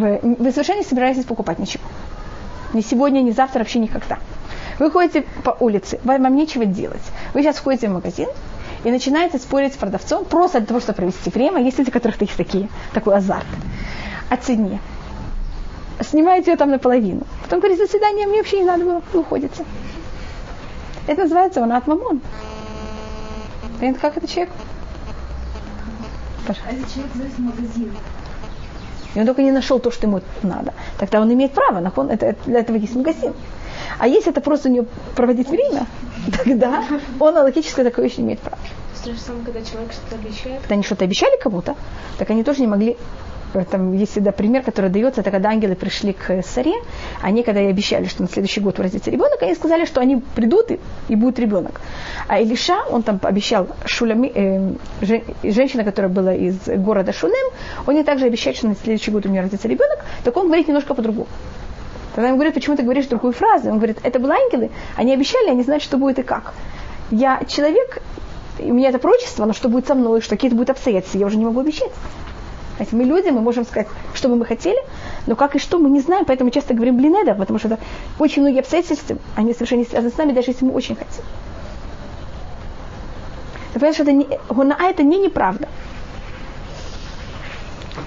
[0.00, 1.84] Вы совершенно не собираетесь покупать ничего.
[2.72, 4.18] Ни сегодня, ни завтра, вообще никогда.
[4.78, 7.02] Вы ходите по улице, вам нечего делать.
[7.34, 8.28] Вы сейчас входите в магазин
[8.84, 11.62] и начинаете спорить с продавцом просто для того, чтобы провести время.
[11.62, 13.46] Есть люди, у которых есть такие, такой азарт.
[14.30, 14.80] О цене.
[16.00, 17.26] Снимаете ее там наполовину.
[17.42, 19.64] Потом говорите, до свидания, мне вообще не надо было, вы уходите.
[21.06, 22.20] Это называется он мамон.
[24.00, 24.50] Как это человек?
[26.48, 27.92] А если человек зайдет в магазин,
[29.14, 30.72] и он только не нашел то, что ему надо.
[30.98, 33.34] Тогда он имеет право, на он, это, для этого есть магазин.
[33.98, 35.86] А если это просто у него проводить время,
[36.44, 36.84] тогда
[37.18, 38.58] он логически такое еще не имеет права.
[39.04, 40.60] То же самое, когда человек что-то обещает.
[40.60, 41.74] Когда они что-то обещали кому-то,
[42.18, 42.98] так они тоже не могли
[43.70, 46.74] там есть всегда пример, который дается, это когда ангелы пришли к Саре,
[47.22, 50.70] они когда и обещали, что на следующий год родится ребенок, они сказали, что они придут
[50.70, 51.80] и, и будет ребенок.
[52.28, 54.72] А Илиша, он там обещал Шулями, э,
[55.02, 57.52] жен, женщина, которая была из города Шулем,
[57.86, 60.68] он ей также обещает, что на следующий год у нее родится ребенок, так он говорит
[60.68, 61.28] немножко по-другому.
[62.14, 63.70] Тогда ему говорят, почему ты говоришь другую фразу?
[63.70, 66.54] Он говорит, это были ангелы, они обещали, они знают, что будет и как.
[67.10, 68.02] Я человек,
[68.58, 71.36] у меня это пророчество, но что будет со мной, что какие-то будут обстоятельства, я уже
[71.36, 71.90] не могу обещать.
[72.80, 74.78] Знаете, мы люди, мы можем сказать, что бы мы хотели,
[75.26, 77.78] но как и что, мы не знаем, поэтому часто говорим блинеда, потому что это
[78.18, 81.22] очень многие обстоятельства, они совершенно не связаны с нами, даже если мы очень хотим.
[83.74, 85.68] Ты понимаешь, что это не, гона это не неправда.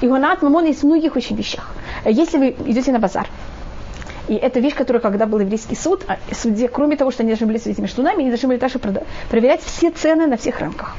[0.01, 1.69] И гона от есть в многих очень вещах.
[2.03, 3.27] Если вы идете на базар,
[4.27, 7.45] и это вещь, которая, когда был еврейский суд, а судье, кроме того, что они должны
[7.45, 10.95] были с этими штунами, они должны были также проверять все цены на всех рынках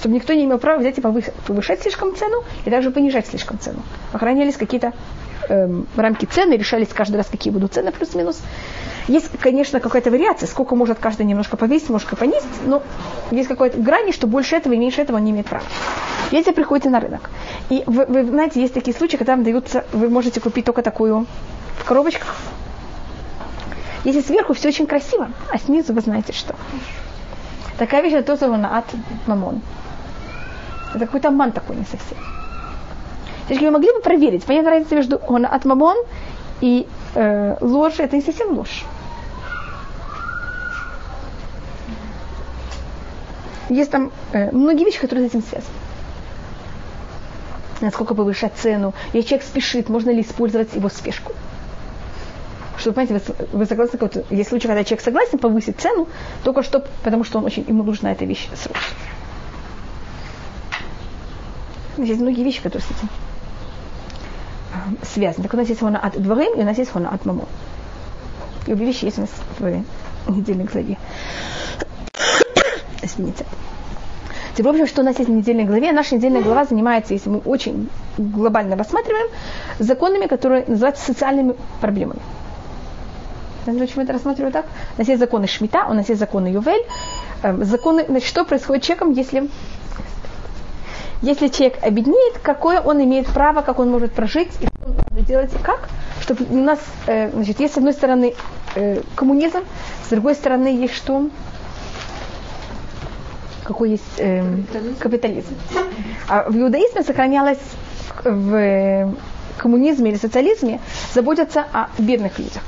[0.00, 3.82] чтобы никто не имел права взять и повышать слишком цену, и также понижать слишком цену.
[4.14, 4.94] Охранялись какие-то
[5.50, 8.40] эм, рамки цены, решались каждый раз, какие будут цены, плюс-минус.
[9.08, 12.82] Есть, конечно, какая-то вариация, сколько может каждый немножко повесить, немножко понизить, но
[13.30, 15.64] есть какая-то грани, что больше этого и меньше этого он не имеет права.
[16.30, 17.28] Если приходите на рынок,
[17.68, 21.26] и вы, вы знаете, есть такие случаи, когда вам даются, вы можете купить только такую
[21.78, 22.36] в коробочках.
[24.04, 26.54] Если сверху все очень красиво, а снизу вы знаете что.
[27.80, 28.84] Такая вещь это тоже на от
[29.26, 29.60] мамон.
[30.90, 32.18] Это какой-то обман такой не совсем.
[33.48, 35.96] Девочки, вы могли бы проверить, понятна разница между он от мамон
[36.60, 38.84] и э, ложь, это не совсем ложь.
[43.68, 45.74] Есть там э, многие вещи, которые с этим связаны.
[47.80, 51.32] Насколько повышать цену, если человек спешит, можно ли использовать его спешку.
[52.76, 53.98] Что, понимаете, вы, вы согласны,
[54.30, 56.08] есть случаи, когда человек согласен повысить цену,
[56.42, 59.09] только что, потому что он очень, ему нужна эта вещь срочно.
[62.02, 63.08] Есть многие вещи, которые с этим
[65.02, 65.44] связаны.
[65.44, 67.44] Так у нас есть хона от дворим, и у нас есть хона от мамо.
[68.66, 70.96] И обе вещи есть у нас в недельной главе.
[73.02, 73.44] Извините.
[74.52, 75.92] Теперь, в общем, что у нас есть в недельной главе.
[75.92, 77.88] Наша недельная глава занимается, если мы очень
[78.18, 79.28] глобально рассматриваем,
[79.78, 82.20] законами, которые называются социальными проблемами.
[83.64, 84.66] Почему это рассматриваю так?
[84.96, 86.84] У нас есть законы Шмита, у нас есть законы Ювель.
[87.42, 89.48] Эм, законы, значит, что происходит с человеком, если
[91.22, 95.26] если человек обеднеет, какое он имеет право, как он может прожить, и что он может
[95.26, 95.88] делать, и как,
[96.22, 98.34] чтобы у нас, э, значит, есть с одной стороны
[98.74, 99.60] э, коммунизм,
[100.06, 101.28] с другой стороны есть что?
[103.64, 104.42] Какой есть э,
[104.98, 105.54] капитализм.
[106.28, 107.60] А в иудаизме сохранялось
[108.24, 109.14] в
[109.58, 110.80] коммунизме или социализме
[111.14, 112.62] заботиться о бедных людях.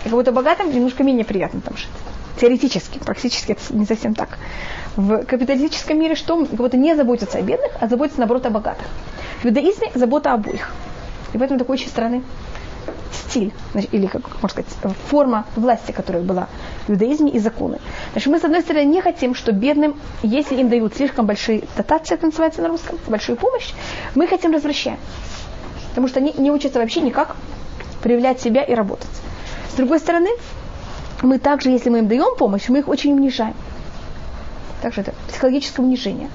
[0.00, 1.88] И как будто богатым немножко менее приятно там жить.
[2.40, 4.38] Теоретически, практически это не совсем так.
[4.96, 6.36] В капиталистическом мире что?
[6.36, 8.86] Будто не заботятся о бедных, а заботятся, наоборот, о богатых.
[9.42, 10.72] В иудаизме забота обоих.
[11.32, 12.22] И поэтому такой очень странный
[13.12, 13.52] стиль,
[13.92, 16.48] или, как можно сказать, форма власти, которая была
[16.86, 17.78] в иудаизме и законы.
[18.12, 22.14] Значит, мы, с одной стороны, не хотим, что бедным, если им дают слишком большие дотации,
[22.14, 23.72] это называется на русском, большую помощь,
[24.16, 24.98] мы хотим возвращать.
[25.90, 27.36] Потому что они не учатся вообще никак
[28.02, 29.10] проявлять себя и работать.
[29.72, 30.30] С другой стороны,
[31.22, 33.54] мы также, если мы им даем помощь, мы их очень унижаем.
[34.80, 36.30] Также это психологическое унижение.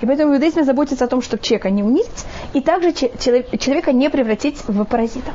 [0.00, 4.58] И поэтому иудаизм заботится о том, чтобы человека не унизить, и также человека не превратить
[4.66, 5.32] в паразита.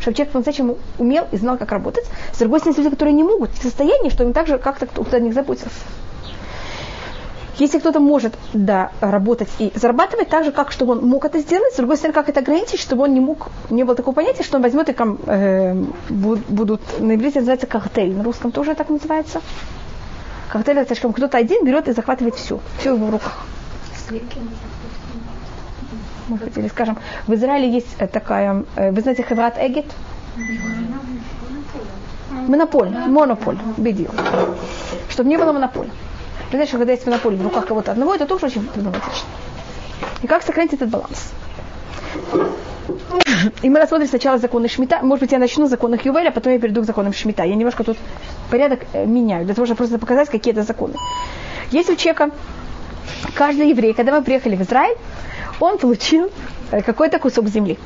[0.00, 2.04] Чтобы человек по-настоящему умел и знал, как работать.
[2.32, 5.20] С другой стороны, люди, которые не могут в состоянии, что им также как-то кто-то о
[5.20, 5.70] них заботился.
[7.58, 11.74] Если кто-то может да, работать и зарабатывать так же, как чтобы он мог это сделать,
[11.74, 14.56] с другой стороны, как это ограничить, чтобы он не мог, не было такого понятия, что
[14.56, 15.74] он возьмет и э,
[16.08, 19.42] будут, на иврите называется коктейль, на русском тоже так называется.
[20.52, 23.46] Коктейль слишком кто-то один берет и захватывает все, все в его руках.
[26.28, 29.86] Может быть, или скажем, в Израиле есть э, такая, э, вы знаете, Хеврат Эгет?
[32.48, 34.10] Монополь, монополь, бедил.
[35.08, 35.88] Чтобы не было монополя.
[36.50, 39.28] Знаете, что когда есть монополия в руках кого-то одного, это тоже очень проблематично.
[40.20, 41.32] И как сохранить этот баланс?
[43.62, 45.00] И мы рассмотрим сначала законы Шмита.
[45.02, 47.44] Может быть, я начну с законов Ювеля, а потом я перейду к законам Шмита.
[47.44, 47.96] Я немножко тут
[48.50, 50.94] порядок э, меняю, для того, чтобы просто показать, какие это законы.
[51.70, 52.30] Если у человека,
[53.34, 54.96] каждый еврей, когда мы приехали в Израиль,
[55.60, 56.30] он получил
[56.70, 57.78] э, какой-то кусок земли.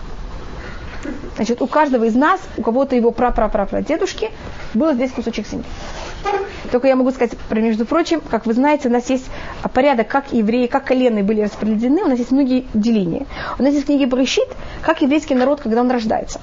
[1.37, 4.31] Значит, у каждого из нас, у кого-то его пра-пра-пра-пра-дедушки,
[4.75, 5.67] был здесь кусочек земли.
[6.71, 9.27] Только я могу сказать, между прочим, как вы знаете, у нас есть
[9.73, 13.27] порядок, как евреи, как коленные были распределены, у нас есть многие деления.
[13.59, 14.49] У нас есть в книге Барышит,
[14.83, 16.41] как еврейский народ, когда он рождается.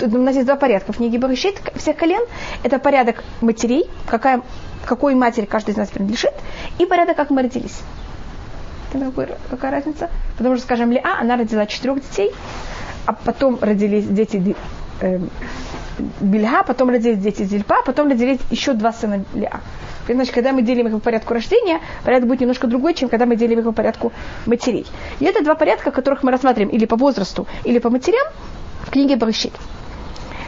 [0.00, 0.92] У нас есть два порядка.
[0.92, 2.22] В книге Барышит всех колен
[2.62, 4.42] это порядок матерей, какая,
[4.84, 6.32] какой матери каждый из нас принадлежит,
[6.78, 7.80] и порядок, как мы родились.
[9.50, 10.08] Какая разница?
[10.38, 12.30] Потому что, скажем, Лиа, она родила четырех детей,
[13.06, 14.54] а потом родились дети
[15.00, 15.18] э,
[16.20, 19.60] Бельга, потом родились дети Зильпа, потом родились еще два сына Лиа.
[20.08, 23.36] Значит, когда мы делим их по порядку рождения, порядок будет немножко другой, чем когда мы
[23.36, 24.12] делим их по порядку
[24.44, 24.86] матерей.
[25.20, 28.26] И это два порядка, которых мы рассматриваем или по возрасту, или по матерям
[28.82, 29.52] в книге Барышит.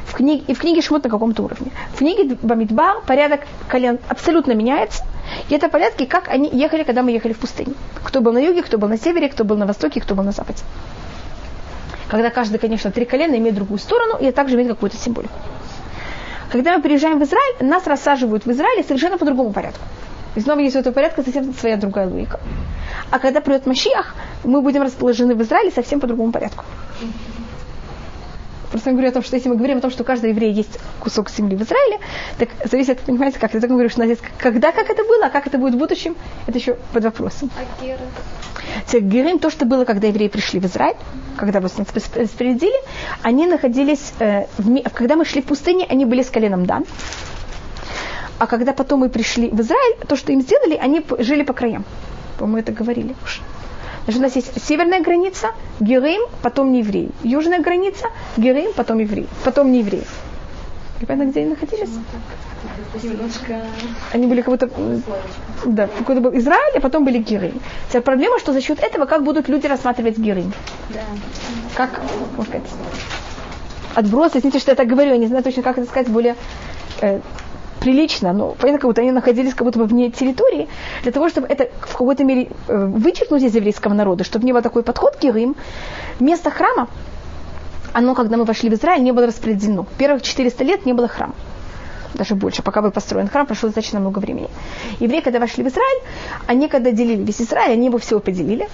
[0.07, 1.71] В книге, и в книге Шмот на каком-то уровне.
[1.95, 5.05] В книге Бамидбар порядок колен абсолютно меняется.
[5.49, 7.75] И это порядки, как они ехали, когда мы ехали в пустыне.
[8.03, 10.33] Кто был на юге, кто был на севере, кто был на востоке, кто был на
[10.33, 10.63] западе
[12.09, 15.35] когда каждый, конечно, три колена имеет другую сторону и также имеет какую-то символику.
[16.51, 19.83] Когда мы приезжаем в Израиль, нас рассаживают в Израиле совершенно по другому порядку.
[20.37, 22.39] И снова есть у этого порядка совсем своя другая логика.
[23.11, 24.15] А когда придет Машиах,
[24.45, 26.65] мы будем расположены в Израиле совсем по другому порядку.
[28.77, 30.53] Просто я говорю о том, что если мы говорим о том, что у каждого еврея
[30.53, 31.99] есть кусок земли в Израиле,
[32.37, 33.55] так зависит, понимаете, как.
[33.55, 35.77] Я так говорю, что у нас есть, когда, как это было, а как это будет
[35.77, 36.15] в будущем,
[36.47, 37.51] это еще под вопросом.
[37.57, 39.01] А Гера?
[39.01, 40.97] Герим, то, что было, когда евреи пришли в Израиль,
[41.39, 42.77] когда вас распорядили,
[43.23, 46.85] они находились, э, в, когда мы шли в пустыне, они были с коленом Дан.
[48.39, 51.87] А когда потом мы пришли в Израиль, то, что им сделали, они жили по краям.
[52.39, 53.41] По-моему, это говорили уже.
[54.07, 55.49] Значит, у нас есть северная граница,
[55.81, 57.11] Герим, потом не евреи.
[57.25, 58.07] Южная граница,
[58.37, 59.27] Герим, потом евреи.
[59.45, 60.05] Потом не евреи.
[61.07, 61.91] Понятно, где они находились?
[63.03, 63.63] Немножко...
[64.13, 64.71] Они были как будто...
[65.65, 67.61] Да, какой-то был Израиль, а потом были Герим.
[67.89, 70.53] Теперь проблема, что за счет этого как будут люди рассматривать Герим.
[70.91, 71.01] Да.
[71.75, 72.01] Как,
[72.37, 72.71] можно сказать,
[73.97, 76.37] отбросы, извините, что я так говорю, я не знаю точно, как это сказать более
[77.01, 77.21] э,
[77.87, 80.69] прилично, но понятно, как будто они находились как будто бы вне территории,
[81.05, 84.61] для того, чтобы это в какой-то мере э, вычеркнуть из еврейского народа, чтобы не был
[84.61, 85.55] такой подход к Ирим,
[86.19, 86.89] место храма,
[87.93, 89.87] оно, когда мы вошли в Израиль, не было распределено.
[89.99, 91.35] Первых 400 лет не было храма
[92.15, 94.49] даже больше, пока был построен храм, прошло достаточно много времени.
[95.01, 96.03] Евреи, когда вошли в Израиль,
[96.47, 98.69] они, когда делили весь Израиль, они его всего поделили,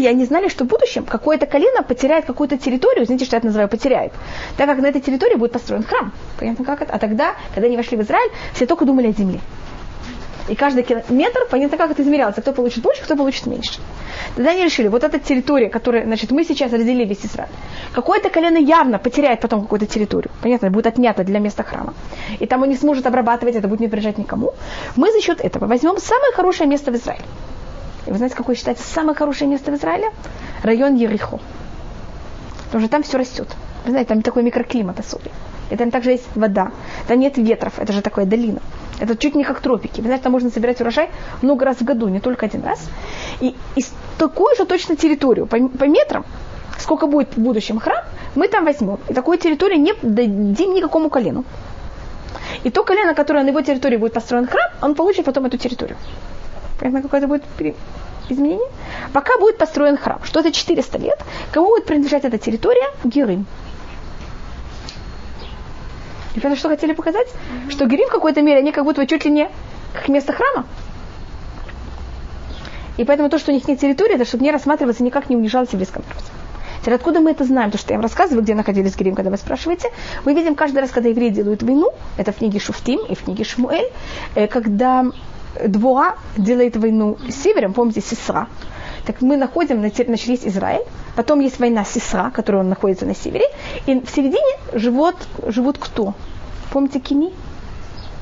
[0.00, 3.46] и они знали, что в будущем какое-то колено потеряет какую-то территорию, знаете, что я это
[3.46, 4.12] называю, потеряет,
[4.56, 6.12] так как на этой территории будет построен храм.
[6.38, 6.92] Понятно, как это?
[6.92, 9.40] А тогда, когда они вошли в Израиль, все только думали о земле.
[10.46, 13.80] И каждый километр, понятно, как это измерялся, кто получит больше, кто получит меньше.
[14.36, 17.50] Тогда они решили, вот эта территория, которая, значит, мы сейчас разделили весь Израиль,
[17.94, 21.94] какое-то колено явно потеряет потом какую-то территорию, понятно, будет отнято для места храма.
[22.40, 24.52] И там он не сможет обрабатывать, это будет не приезжать никому.
[24.96, 27.24] Мы за счет этого возьмем самое хорошее место в Израиле.
[28.06, 30.10] И вы знаете, какое считается самое хорошее место в Израиле?
[30.62, 31.40] Район Ерихо.
[32.66, 33.48] Потому что там все растет.
[33.84, 35.32] Вы знаете, там такой микроклимат особый.
[35.70, 36.72] И там также есть вода.
[37.08, 38.60] Там нет ветров, это же такая долина.
[39.00, 40.00] Это чуть не как тропики.
[40.00, 41.10] Вы знаете, там можно собирать урожай
[41.42, 42.88] много раз в году, не только один раз.
[43.40, 43.84] И, и
[44.18, 46.24] такую же точно территорию по, по метрам,
[46.78, 48.04] сколько будет в будущем храм,
[48.34, 48.98] мы там возьмем.
[49.08, 51.44] И такую территорию не дадим никакому колену.
[52.62, 55.96] И то колено, которое на его территории будет построен храм, он получит потом эту территорию.
[56.78, 57.44] Понятно, какое-то будет
[58.28, 58.68] изменение?
[59.12, 62.88] Пока будет построен храм, что это 400 лет, кому будет принадлежать эта территория?
[63.04, 63.46] Герым.
[66.34, 67.28] И понятно, что хотели показать?
[67.28, 67.70] Mm-hmm.
[67.70, 69.48] Что Герим в какой-то мере, они как будто чуть ли не
[69.92, 70.66] как место храма.
[72.96, 75.70] И поэтому то, что у них нет территории, это чтобы не рассматриваться, никак не унижалось
[75.72, 76.24] еврейское народ.
[76.80, 77.70] Теперь откуда мы это знаем?
[77.70, 79.90] То, что я вам рассказываю, где находились Герим, когда вы спрашиваете.
[80.24, 83.44] Мы видим каждый раз, когда евреи делают войну, это в книге Шуфтим и в книге
[83.44, 83.90] Шмуэль,
[84.34, 85.06] э, когда
[85.66, 88.48] Двуа делает войну с севером, помните, Сесра.
[89.06, 90.82] Так мы находим, значит, есть Израиль,
[91.14, 93.44] потом есть война Сесра, которая он находится на севере,
[93.86, 94.40] и в середине
[94.72, 96.14] живут, живут кто?
[96.72, 97.32] Помните Кини?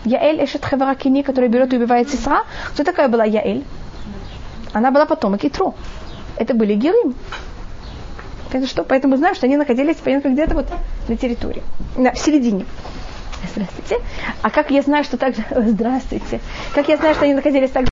[0.05, 2.43] Яэль Эшет Хевара Кини, которая берет и убивает Сесра.
[2.73, 3.65] Кто такая была Яэль?
[4.73, 5.75] Она была потомок Итро.
[6.37, 7.15] Это были Герим.
[8.53, 8.85] Это что?
[8.85, 10.67] Поэтому знаем, что они находились понятно, где-то вот
[11.09, 11.63] на территории,
[11.97, 12.67] на, в середине.
[13.51, 13.99] Здравствуйте.
[14.43, 15.35] А как я знаю, что так...
[15.51, 16.41] Здравствуйте.
[16.75, 17.87] Как я знаю, что они находились так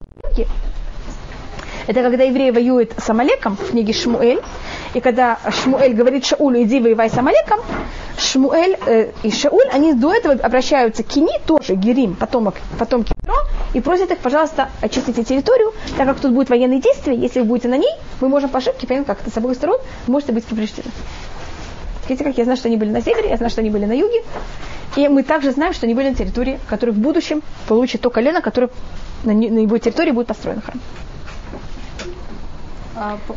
[1.87, 4.41] это когда евреи воюют с Амалеком в книге Шмуэль,
[4.95, 7.59] и когда Шмуэль говорит Шаулю, иди воевай с Амалеком,
[8.17, 13.35] Шмуэль э, и Шауль, они до этого обращаются к Кини, тоже Герим, потомок, потомки Петро,
[13.75, 17.67] и просят их, пожалуйста, очистите территорию, так как тут будет военные действия, если вы будете
[17.67, 20.91] на ней, мы можем по ошибке, понятно, как это с обоих сторон, можете быть повреждены.
[22.17, 24.23] Как я знаю, что они были на севере, я знаю, что они были на юге.
[24.97, 28.41] И мы также знаем, что они были на территории, которая в будущем получит то колено,
[28.41, 28.71] которое
[29.25, 30.81] на, на его территории будет построен храм.
[32.97, 33.37] А по,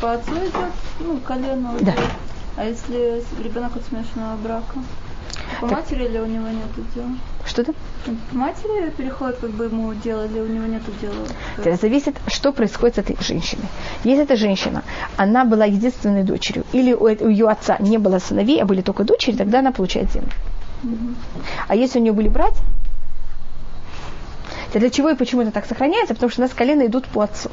[0.00, 0.54] по отцу идет,
[1.00, 1.74] ну, колено.
[1.80, 1.94] Да.
[2.56, 4.78] А если ребенок от смешанного брака?
[5.60, 5.78] По Так.
[5.78, 7.08] матери или у него нет дела?
[7.44, 7.72] Что это?
[8.04, 11.26] По матери переходит как бы ему дело, или у него нет дела?
[11.58, 13.66] Это зависит, что происходит с этой женщиной.
[14.04, 14.82] Если эта женщина,
[15.16, 19.04] она была единственной дочерью, или у, у ее отца не было сыновей, а были только
[19.04, 20.30] дочери, тогда она получает землю.
[21.66, 22.62] А если у нее были братья,
[24.72, 26.14] то для чего и почему это так сохраняется?
[26.14, 27.50] Потому что у нас колено идут по отцу.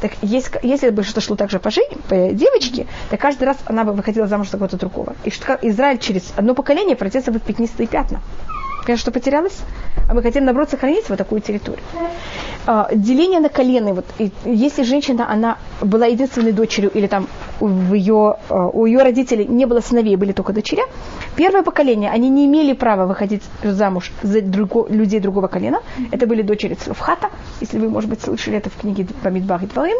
[0.00, 3.84] Так есть, если бы что шло также по, жен- по девочке, то каждый раз она
[3.84, 5.16] бы выходила замуж за кого-то другого.
[5.24, 8.20] И что Израиль через одно поколение превратится в пятнистые пятна.
[8.88, 9.58] Конечно, что потерялось?
[10.08, 11.84] А мы хотим, наоборот, сохранить вот такую территорию.
[12.66, 13.92] А, деление на колены.
[13.92, 14.06] Вот,
[14.46, 17.28] если женщина, она была единственной дочерью, или там
[17.60, 20.84] в ее, а, у ее родителей не было сыновей, были только дочеря,
[21.36, 25.82] первое поколение, они не имели права выходить замуж за друго- людей другого колена.
[26.10, 27.28] Это были дочери Цлофхата,
[27.60, 29.98] если вы, может быть, слышали это в книге Бамидбах и Двоим.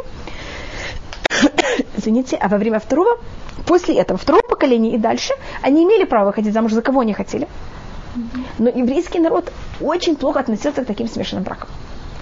[1.95, 3.19] Извините, а во время второго,
[3.67, 7.49] после этого, второго поколения и дальше, они имели право выходить замуж за кого они хотели.
[8.59, 11.69] Но еврейский народ очень плохо относился к таким смешанным бракам.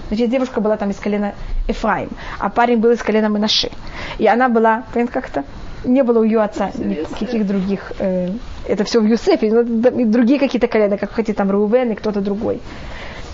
[0.08, 1.34] Значит, девушка была там из колена
[1.66, 3.70] Эфраим, а парень был из колена Менаши.
[4.18, 5.44] И она была, понятно, как-то,
[5.84, 8.30] не было у ее отца никаких других, э,
[8.68, 9.62] это все в Юсефе, но
[10.06, 12.60] другие какие-то колена, как хотите, там Рувен и кто-то другой.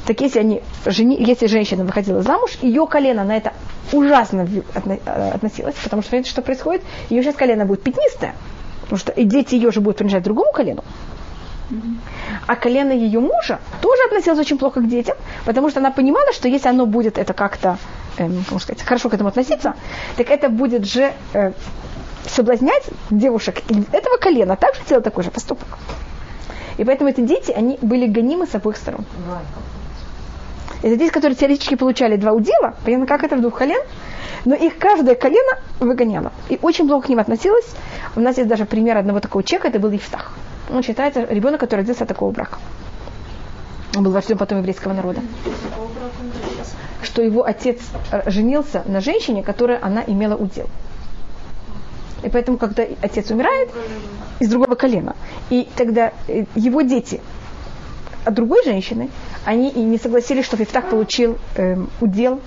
[0.06, 3.52] Так если, они, жени, если женщина выходила замуж, ее колено на это
[3.92, 6.82] ужасно э, относилось, потому что, понимаете, что происходит?
[7.08, 8.34] Ее сейчас колено будет пятнистое,
[8.82, 10.82] потому что и дети ее же будут принадлежать другому колену.
[12.46, 16.48] А колено ее мужа тоже относилось очень плохо к детям, потому что она понимала, что
[16.48, 17.78] если оно будет это как-то,
[18.18, 19.74] эм, сказать, хорошо к этому относиться,
[20.16, 21.52] так это будет же э,
[22.26, 23.62] соблазнять девушек
[23.92, 25.78] этого колена также делать такой же поступок.
[26.78, 29.04] И поэтому эти дети, они были гонимы с обоих сторон.
[30.82, 33.80] Это дети, которые теоретически получали два удела, понятно, как это в двух колен,
[34.44, 36.32] но их каждое колено выгоняло.
[36.48, 37.66] И очень плохо к ним относилось.
[38.16, 40.32] У нас есть даже пример одного такого человека, это был Ифтах.
[40.70, 42.58] Он считается ребенок, который родился от такого брака.
[43.96, 45.20] Он был вождем потом еврейского народа.
[47.02, 50.66] Что его отец э, женился на женщине, которая она имела удел.
[52.22, 53.70] И поэтому, когда отец умирает,
[54.40, 55.14] из другого колена,
[55.50, 57.20] и тогда э, его дети
[58.24, 59.10] от другой женщины,
[59.44, 62.40] они и не согласились, что Ифтах получил эм, удел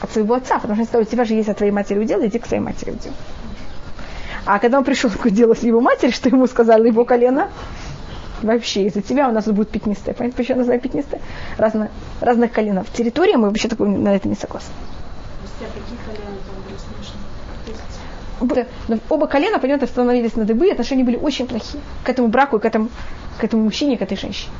[0.00, 2.24] от своего отца, потому что они сказали, у тебя же есть от твоей матери удел,
[2.24, 3.12] иди к своей матери удел.
[4.46, 7.50] А когда он пришел к уделу с его матери, что ему сказала его колено,
[8.42, 10.14] вообще из-за тебя у нас будет пятнистое.
[10.14, 11.20] Понимаете, почему я называю пятнистое?
[11.58, 11.90] Разно,
[12.20, 12.90] разных коленов.
[12.90, 14.72] Территория, мы вообще такой, на это не согласны.
[18.40, 22.56] Да, Но оба колена, понятно, становились на дыбы, отношения были очень плохие к этому браку
[22.56, 22.88] и к этому,
[23.38, 24.52] к этому мужчине, и к этой женщине.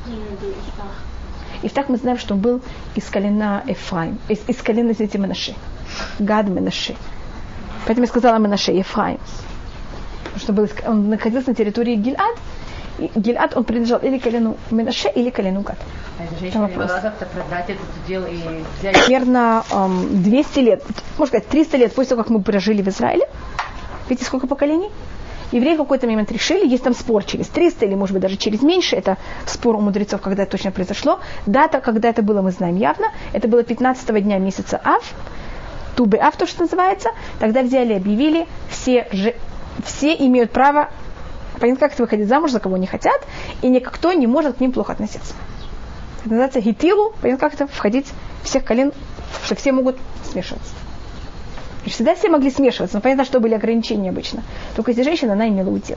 [1.62, 2.60] И так мы знаем, что он был
[2.94, 5.54] из колена Эфраим, из, из колена дети Менаши.
[6.18, 6.94] Гад Менаши.
[7.86, 9.18] Поэтому я сказала Менаши, Ефраим.
[10.24, 12.36] Потому что был, он находился на территории Гильад.
[12.98, 15.78] И Гильад, он принадлежал или колену Менаше, или колену Гад.
[16.18, 20.84] А эта женщина могла как-то продать этот удел и взять Примерно эм, 200 лет,
[21.16, 23.28] можно сказать, 300 лет после того, как мы прожили в Израиле.
[24.08, 24.90] Видите, сколько поколений?
[25.50, 28.62] Евреи в какой-то момент решили, есть там спор через 300 или, может быть, даже через
[28.62, 31.20] меньше, это спор у мудрецов, когда это точно произошло.
[31.46, 33.06] Дата, когда это было, мы знаем явно.
[33.32, 35.02] Это было 15 дня месяца Ав,
[35.96, 37.10] Тубы Ав, то, что называется.
[37.38, 39.34] Тогда взяли, объявили, все, же,
[39.84, 40.90] все имеют право,
[41.58, 43.20] понятно, как это выходить замуж, за кого не хотят,
[43.62, 45.34] и никто не может к ним плохо относиться.
[46.20, 48.06] Это называется гитилу, понятно, как это входить
[48.42, 48.92] всех колен,
[49.44, 49.96] что все могут
[50.30, 50.74] смешиваться.
[51.88, 54.42] И всегда все могли смешиваться, но понятно, что были ограничения обычно.
[54.76, 55.96] Только если женщина, она имела удел.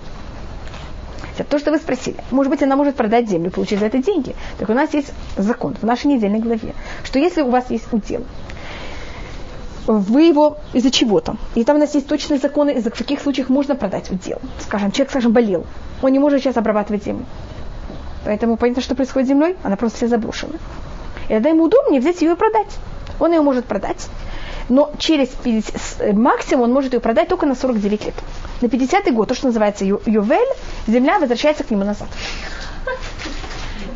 [1.50, 4.33] То, что вы спросили, может быть, она может продать землю, получить за это деньги.
[4.57, 8.24] Так у нас есть закон в нашей недельной главе, что если у вас есть удел,
[9.86, 11.36] вы его из-за чего-то.
[11.55, 14.39] И там у нас есть точные законы, из-за каких случаев можно продать удел.
[14.62, 15.65] Скажем, человек, скажем, болел.
[16.01, 17.25] Он не может сейчас обрабатывать землю.
[18.24, 20.53] Поэтому понятно, что происходит с землей, она просто вся заброшена.
[21.25, 22.77] И тогда ему удобнее взять ее и продать.
[23.19, 24.07] Он ее может продать,
[24.71, 28.13] но через 50, с- э, максимум он может ее продать только на 49 лет.
[28.61, 30.47] На 50 год, то, что называется ю- ювель,
[30.87, 32.07] земля возвращается к нему назад.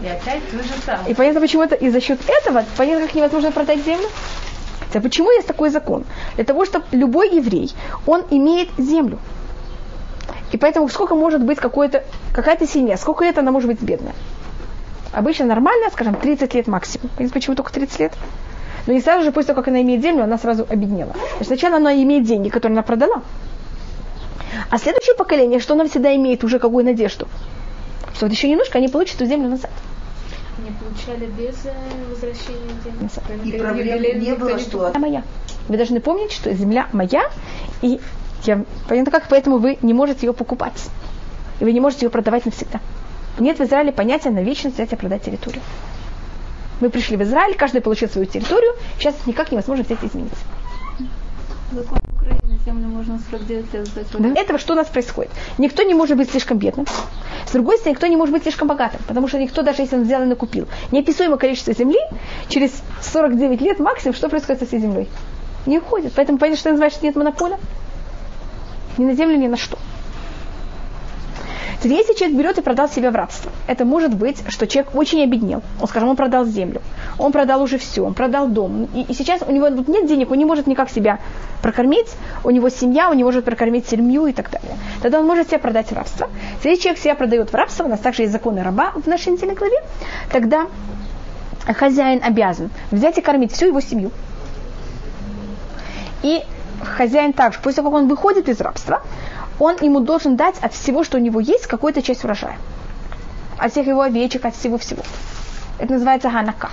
[0.03, 1.09] и опять то же самое.
[1.11, 4.07] И понятно, почему это, и за счет этого, понятно, как невозможно продать землю?
[4.93, 6.03] А почему есть такой закон?
[6.35, 7.73] Для того, чтобы любой еврей,
[8.05, 9.17] он имеет землю.
[10.51, 14.13] И поэтому сколько может быть какая-то семья, сколько лет она может быть бедная?
[15.13, 17.09] Обычно нормально, скажем, 30 лет максимум.
[17.33, 18.13] Почему только 30 лет?
[18.87, 21.13] Но не сразу же, после того, как она имеет землю, она сразу обеднела.
[21.37, 23.23] Значит, сначала она имеет деньги, которые она продала.
[24.69, 27.27] А следующее поколение, что оно всегда имеет уже какую надежду?
[28.13, 29.71] Что вот еще немножко они получат эту землю назад.
[30.59, 31.73] Не получали без э,
[32.09, 33.55] возвращения денег.
[33.55, 35.23] И проблем не было, что Земля моя.
[35.67, 37.29] Вы должны помнить, что земля моя,
[37.81, 37.99] и
[38.43, 40.89] я, понятно как, поэтому вы не можете ее покупать.
[41.59, 42.79] И вы не можете ее продавать навсегда.
[43.39, 45.61] Нет в Израиле понятия на вечность взять и продать территорию.
[46.81, 50.31] Мы пришли в Израиль, каждый получил свою территорию, сейчас никак невозможно взять и изменить.
[51.71, 54.07] Закон Украины, землю можно 49 лет сдать.
[54.11, 55.31] До этого что у нас происходит?
[55.57, 56.85] Никто не может быть слишком бедным.
[57.47, 60.03] С другой стороны, никто не может быть слишком богатым, потому что никто, даже если он
[60.03, 61.99] взял и накупил, неописуемое количество земли,
[62.49, 65.07] через 49 лет максимум, что происходит со всей землей?
[65.65, 66.13] Не уходит.
[66.15, 67.57] Поэтому понятно, что называется, что нет монополя?
[68.97, 69.77] Ни на землю, ни на что.
[71.85, 75.21] Теперь, если человек берет и продал себя в рабство, это может быть, что человек очень
[75.21, 75.61] обеднел.
[75.79, 76.81] Он, скажем, он продал землю,
[77.19, 78.89] он продал уже все, он продал дом.
[78.95, 81.19] И, и сейчас у него нет денег, он не может никак себя
[81.61, 82.07] прокормить,
[82.43, 84.75] у него семья, он не может прокормить семью и так далее.
[85.03, 86.27] Тогда он может себя продать в рабство.
[86.63, 89.53] Если человек себя продает в рабство, у нас также есть законы раба в нашей недельной
[89.53, 89.77] главе,
[90.31, 90.65] тогда
[91.67, 94.09] хозяин обязан взять и кормить всю его семью.
[96.23, 96.41] И
[96.83, 99.03] хозяин также, после того, как он выходит из рабства,
[99.59, 102.57] он ему должен дать от всего, что у него есть, какую-то часть урожая.
[103.57, 105.03] От всех его овечек, от всего-всего.
[105.79, 106.71] Это называется ганака.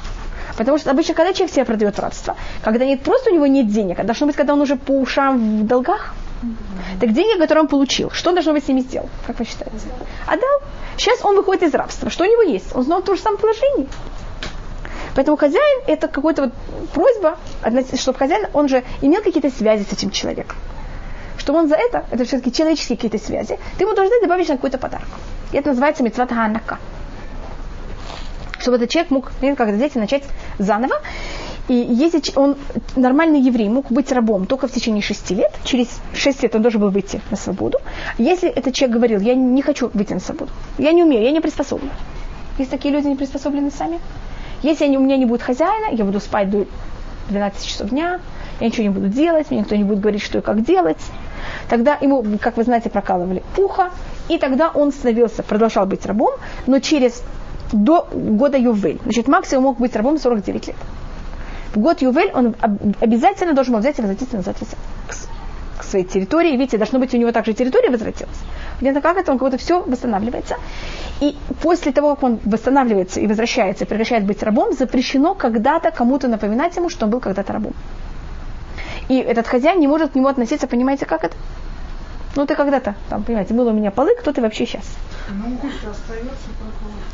[0.57, 3.69] Потому что обычно, когда человек себя продает в рабство, когда нет просто у него нет
[3.69, 6.15] денег, а должно быть, когда он уже по ушам в долгах,
[7.01, 9.77] так деньги, которые он получил, что он должно быть с ними сделал, как вы считаете?
[10.27, 10.61] Отдал.
[10.97, 12.11] Сейчас он выходит из рабства.
[12.11, 12.75] Что у него есть?
[12.75, 13.87] Он знал то же самое положение.
[15.15, 16.53] Поэтому хозяин это какая-то вот
[16.93, 17.39] просьба,
[17.97, 20.57] чтобы хозяин, он же имел какие-то связи с этим человеком.
[21.39, 24.79] Что он за это, это все-таки человеческие какие-то связи, ты ему должны добавить на какой-то
[24.79, 25.09] подарок.
[25.53, 26.79] И это называется митцват ганака.
[28.59, 30.23] Чтобы этот человек мог, когда дети начать
[30.59, 30.95] заново,
[31.69, 32.57] и если он,
[32.97, 36.81] нормальный еврей, мог быть рабом только в течение шести лет, через шесть лет он должен
[36.81, 37.79] был выйти на свободу.
[38.19, 41.41] Если этот человек говорил, я не хочу выйти на свободу, я не умею, я не
[41.41, 41.91] приспособлен.
[42.59, 44.01] Есть такие люди, не приспособлены сами.
[44.63, 46.67] Если у меня не будет хозяина, я буду спать до
[47.31, 48.21] 12 часов дня,
[48.63, 51.01] я ничего не буду делать, мне никто не будет говорить, что и как делать.
[51.69, 53.91] Тогда ему, как вы знаете, прокалывали ухо,
[54.29, 56.31] и тогда он становился, продолжал быть рабом,
[56.67, 57.23] но через
[57.73, 59.01] до года Ювель.
[59.03, 60.77] Значит, максимум мог быть рабом 49 лет.
[61.75, 64.57] В год Ювель он об- обязательно должен был взять и возвратиться назад
[65.79, 66.53] к своей территории.
[66.53, 68.37] Видите, должно быть у него также территория возвратилась.
[68.81, 70.57] Где-то как это, он как будто все восстанавливается.
[71.21, 76.77] И после того, как он восстанавливается и возвращается, прекращает быть рабом, запрещено когда-то кому-то напоминать
[76.77, 77.73] ему, что он был когда-то рабом.
[79.09, 81.37] И этот хозяин не может к нему относиться, понимаете, как это?
[82.35, 84.85] Ну, ты когда-то, там, понимаете, было у меня полы, кто ты вообще сейчас?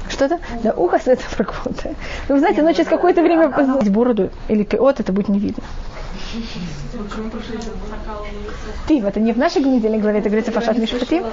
[0.08, 0.38] Что-то?
[0.62, 1.94] Да, ухо остается проколотое.
[2.28, 5.64] Ну, знаете, оно через какое-то время познать бороду или пиот, это будет не видно.
[8.86, 11.24] Ты, это не в нашей недельной главе, это говорится Пашат Мишпатим.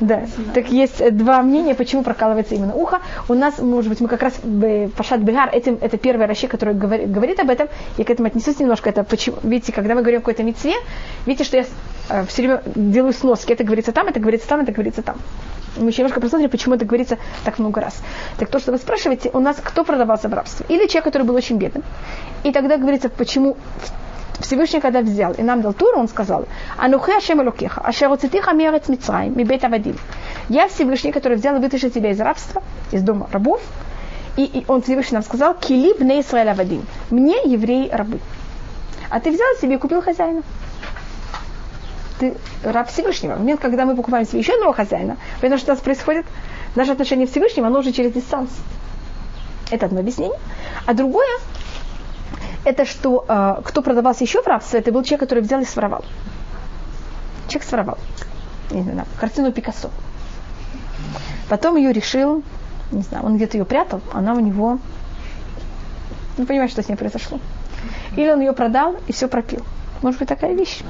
[0.00, 0.26] Да.
[0.52, 3.00] Так есть э, два мнения, почему прокалывается именно ухо.
[3.28, 6.74] У нас, может быть, мы как раз в Пашат Бегар, этим, это первый Раши, который
[6.74, 7.68] говорит, говорит об этом.
[7.96, 8.90] Я к этому отнесусь немножко.
[8.90, 10.74] Это почему, видите, когда мы говорим о какой-то мецве,
[11.26, 11.64] видите, что я
[12.10, 13.52] э, все время делаю сноски.
[13.52, 15.16] Это говорится там, это говорится там, это говорится там.
[15.76, 18.00] Мы еще немножко посмотрим, почему это говорится так много раз.
[18.38, 20.64] Так то, что вы спрашиваете, у нас кто продавался в рабство?
[20.68, 21.82] Или человек, который был очень бедным.
[22.44, 23.56] И тогда говорится, почему
[24.40, 28.88] Всевышний, когда взял и нам дал Туру, он сказал, «Анухи Ашем Элокеха, ашер уцитиха мерец
[28.88, 29.96] Мицраим, мибет Авадим».
[30.48, 33.62] Я Всевышний, который взял и вытащил тебя из рабства, из дома рабов,
[34.36, 36.84] и, и он Всевышний нам сказал, «Кили бне Исраэль Авадим».
[37.10, 38.18] Мне евреи рабы.
[39.10, 40.42] А ты взял себе и купил хозяина.
[42.18, 43.34] Ты раб Всевышнего.
[43.34, 46.26] В момент, когда мы покупаем себе еще одного хозяина, потому что у нас происходит
[46.74, 48.50] наше отношение к Всевышнему, оно уже через дистанс.
[49.70, 50.38] Это одно объяснение.
[50.86, 51.28] А другое,
[52.64, 56.04] это что э, кто продавался еще в рабство, это был человек, который взял и своровал.
[57.48, 57.98] Человек своровал.
[58.70, 59.90] Не знаю, картину Пикассо.
[61.48, 62.42] Потом ее решил,
[62.90, 64.78] не знаю, он где-то ее прятал, она у него...
[66.36, 67.38] Ну, понимаешь, что с ней произошло.
[68.16, 69.62] Или он ее продал и все пропил.
[70.02, 70.80] Может быть, такая вещь.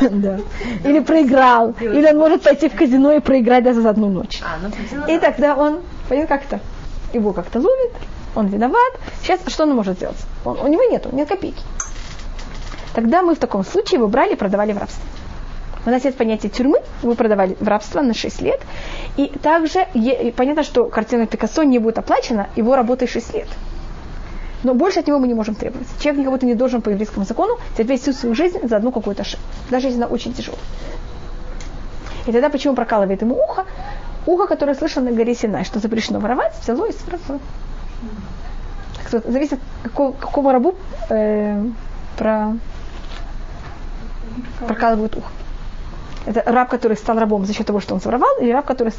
[0.00, 0.40] Да.
[0.84, 1.74] Или проиграл.
[1.80, 4.42] Или он может пойти в казино и проиграть даже за одну ночь.
[4.42, 5.30] А, ну, И да.
[5.30, 6.58] тогда он, понял, как то
[7.12, 7.92] Его как-то ловит,
[8.34, 8.92] он виноват.
[9.22, 10.18] Сейчас что он может сделать?
[10.44, 11.62] Он- у него нету, нет копейки.
[12.94, 15.02] Тогда мы в таком случае его брали и продавали в рабство.
[15.86, 18.60] У нас есть понятие тюрьмы, его продавали в рабство на 6 лет.
[19.16, 23.48] И также и понятно, что картина Пикассо не будет оплачена, его работа 6 лет.
[24.62, 25.86] Но больше от него мы не можем требовать.
[26.00, 29.44] Человек никого-то не должен по еврейскому закону терпеть всю свою жизнь за одну какую-то ошибку.
[29.70, 30.60] Даже если она очень тяжелая.
[32.26, 33.66] И тогда почему прокалывает ему ухо?
[34.24, 37.40] Ухо, которое слышал на горе Синай, что запрещено воровать, взяло и спросило.
[39.10, 40.74] Так зависит, какого, какому рабу
[41.10, 41.64] э,
[42.16, 42.56] про...
[44.66, 45.30] прокалывают ухо.
[46.26, 48.92] Это раб, который стал рабом за счет того, что он своровал, или раб, который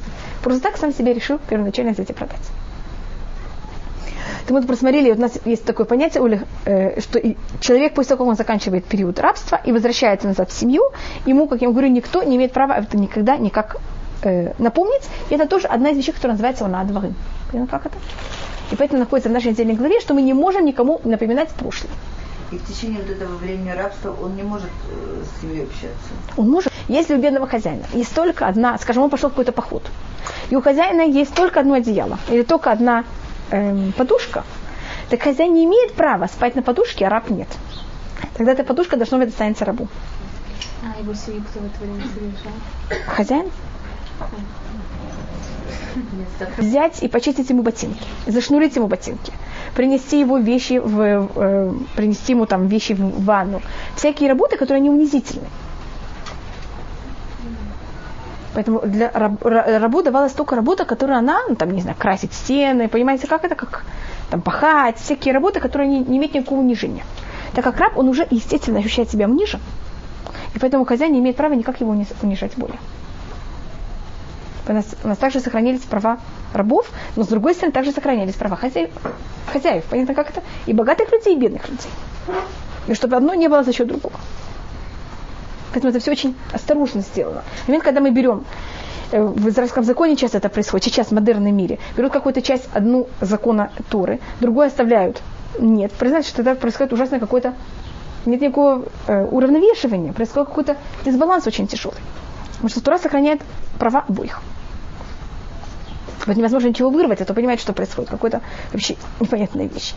[0.44, 2.52] просто так сам себе решил первоначально взять и продать.
[4.46, 7.20] Так мы просмотрели, у нас есть такое понятие, Оля, э, что
[7.60, 10.84] человек после того, как он заканчивает период рабства и возвращается назад в семью,
[11.26, 13.78] ему, как я говорю, никто не имеет права это никогда никак
[14.22, 15.02] э, напомнить.
[15.32, 17.14] И это тоже одна из вещей, которая называется «Она дворы».
[17.52, 17.96] Понятно, как это?
[18.72, 21.92] И поэтому находится в нашей недельной главе, что мы не можем никому напоминать прошлое.
[22.52, 26.14] И в течение вот этого времени рабства он не может э, с семьей общаться.
[26.38, 26.72] Он может.
[26.88, 29.84] Если у бедного хозяина есть только одна, скажем, он пошел в какой-то поход,
[30.50, 33.04] и у хозяина есть только одно одеяло, или только одна
[33.50, 34.44] эм, подушка,
[35.10, 37.48] так хозяин не имеет права спать на подушке, а раб нет.
[38.36, 39.88] Тогда эта подушка должна быть достанется рабу.
[40.84, 42.54] А его семью кто в это время содержал?
[43.08, 43.52] Хозяин
[46.58, 49.32] взять и почистить ему ботинки, зашнурить ему ботинки,
[49.76, 53.62] принести его вещи в, э, принести ему там вещи в ванну.
[53.96, 55.48] Всякие работы, которые не унизительны.
[58.54, 62.88] Поэтому для раб, рабу давалась только работа, которую она, ну, там, не знаю, красить стены,
[62.88, 63.84] понимаете, как это, как
[64.30, 67.04] там пахать, всякие работы, которые не, не имеют никакого унижения.
[67.54, 69.60] Так как раб, он уже, естественно, ощущает себя унижен,
[70.56, 72.80] и поэтому хозяин не имеет права никак его унижать более.
[74.68, 76.20] У нас, у нас также сохранились права
[76.54, 78.90] рабов, но с другой стороны также сохранялись права хозяев.
[79.52, 79.84] хозяев.
[79.86, 80.42] Понятно, как это?
[80.66, 81.92] И богатых людей, и бедных людей.
[82.88, 84.16] И чтобы одно не было за счет другого.
[85.72, 87.44] Поэтому это все очень осторожно сделано.
[87.66, 88.46] В момент, когда мы берем
[89.12, 93.08] э, в израильском законе часто это происходит, сейчас в модерном мире, берут какую-то часть, одну
[93.22, 95.22] закона Торы, другую оставляют.
[95.60, 97.54] Нет, признать, что тогда происходит ужасно какой-то,
[98.26, 102.00] нет никакого э, уравновешивания, происходит какой-то дисбаланс очень тяжелый.
[102.54, 103.42] Потому что Тура сохраняет
[103.78, 104.42] права обоих.
[106.26, 108.10] Вот невозможно ничего вырвать, а то понимаете, что происходит.
[108.10, 109.94] Какая-то вообще непонятная вещь.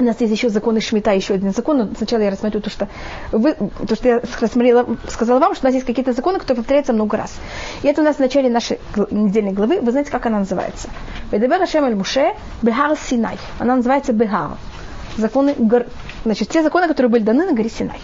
[0.00, 2.88] У нас есть еще законы Шмита, еще один закон, но сначала я рассмотрю то, что,
[3.32, 3.54] вы,
[3.86, 7.18] то, что я рассмотрела, сказала вам, что у нас есть какие-то законы, которые повторяются много
[7.18, 7.34] раз.
[7.82, 8.78] И это у нас в начале нашей
[9.10, 9.80] недельной главы.
[9.82, 10.88] Вы знаете, как она называется?
[11.30, 13.36] Бедебер Ашем Эль Муше Бехар Синай.
[13.58, 14.52] Она называется Бехар.
[15.18, 15.54] Законы,
[16.24, 17.98] значит, те законы, которые были даны на горе Синай.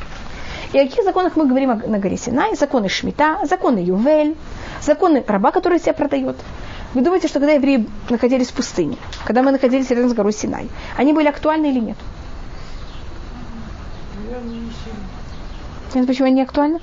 [0.74, 2.56] И о каких законах мы говорим на горе Синай?
[2.56, 4.36] Законы Шмита, законы Ювель,
[4.82, 6.36] законы раба, который себя продает.
[6.94, 10.68] Вы думаете, что когда евреи находились в пустыне, когда мы находились рядом с горой Синай,
[10.96, 11.98] они были актуальны или нет?
[15.94, 16.80] Нет, почему они не актуальны?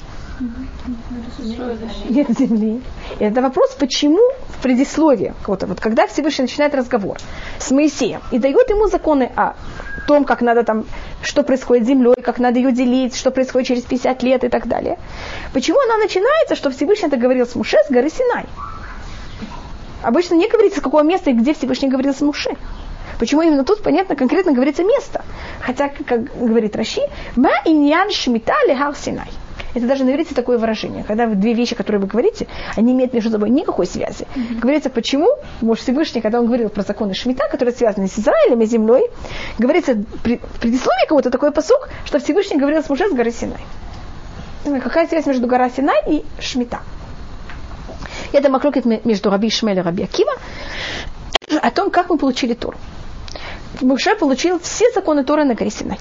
[2.09, 2.81] Нет земли.
[3.19, 4.19] И это вопрос, почему
[4.49, 7.17] в предисловии, вот, вот, когда Всевышний начинает разговор
[7.59, 9.55] с Моисеем и дает ему законы о
[10.07, 10.85] том, как надо там,
[11.21, 14.67] что происходит с землей, как надо ее делить, что происходит через 50 лет и так
[14.67, 14.97] далее.
[15.53, 18.45] Почему она начинается, что Всевышний это говорил с Муше с горы Синай?
[20.01, 22.51] Обычно не говорится, с какого места и где Всевышний говорил с Муше.
[23.19, 25.23] Почему именно тут, понятно, конкретно говорится место.
[25.61, 27.01] Хотя, как говорит Раши,
[27.35, 29.29] «Ма иньян шмита лехар Синай».
[29.73, 31.03] Это даже на иврите такое выражение.
[31.03, 34.27] Когда вы две вещи, которые вы говорите, они имеют между собой никакой связи.
[34.35, 34.59] Mm-hmm.
[34.59, 35.29] Говорится, почему,
[35.61, 39.09] может, Всевышний, когда он говорил про законы Шмита, которые связаны с Израилем и землей,
[39.57, 43.61] говорится при, в предисловии кого-то такой посук, что Всевышний говорил с мужем с горы Синай.
[44.81, 46.79] Какая связь между горой Синай и Шмита?
[48.31, 50.33] Это маклокет между Раби Шмель и Раби Акива
[51.61, 52.77] о том, как мы получили Тору.
[53.81, 55.99] Муше получил все законы Торы на горе Синай.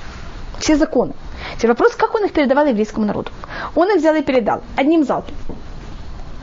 [0.59, 1.15] Все законы.
[1.57, 3.31] Теперь вопрос, как он их передавал еврейскому народу.
[3.75, 5.35] Он их взял и передал одним залпом.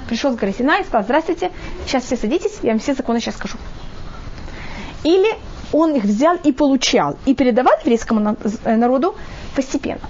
[0.08, 1.52] Пришел с горы Сина и сказал, здравствуйте,
[1.86, 3.58] сейчас все садитесь, я вам все законы сейчас скажу.
[5.04, 5.30] Или
[5.72, 9.16] он их взял и получал, и передавал еврейскому э, народу
[9.56, 10.02] постепенно.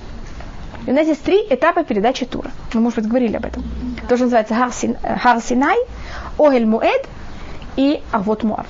[0.88, 2.52] И у нас есть три этапа передачи Тура.
[2.73, 3.63] Мы, может быть, говорили об этом.
[4.08, 5.78] То, что называется Хар Синай,
[6.38, 7.08] Огель Муэд
[7.75, 8.67] и Авот Муав.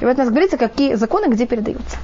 [0.00, 1.98] И вот у нас говорится, какие законы где передаются.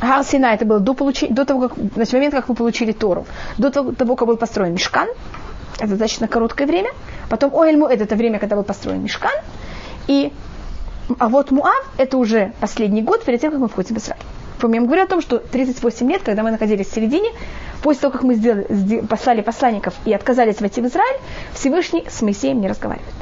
[0.00, 3.26] Гар Сина это было до, получи, до того, как, значит, момент, как вы получили Тору,
[3.58, 5.08] до того, как был построен Мешкан,
[5.78, 6.90] это достаточно короткое время.
[7.28, 9.32] Потом Оэльму это, это время, когда был построен Мешкан.
[10.06, 10.32] И
[11.18, 14.22] а вот Муав это уже последний год перед тем, как мы входим в Израиль.
[14.58, 17.30] Помню, я говорю о том, что 38 лет, когда мы находились в середине,
[17.82, 21.20] после того, как мы сделали, послали посланников и отказались войти в Израиль,
[21.52, 23.14] Всевышний с Моисеем не разговаривает.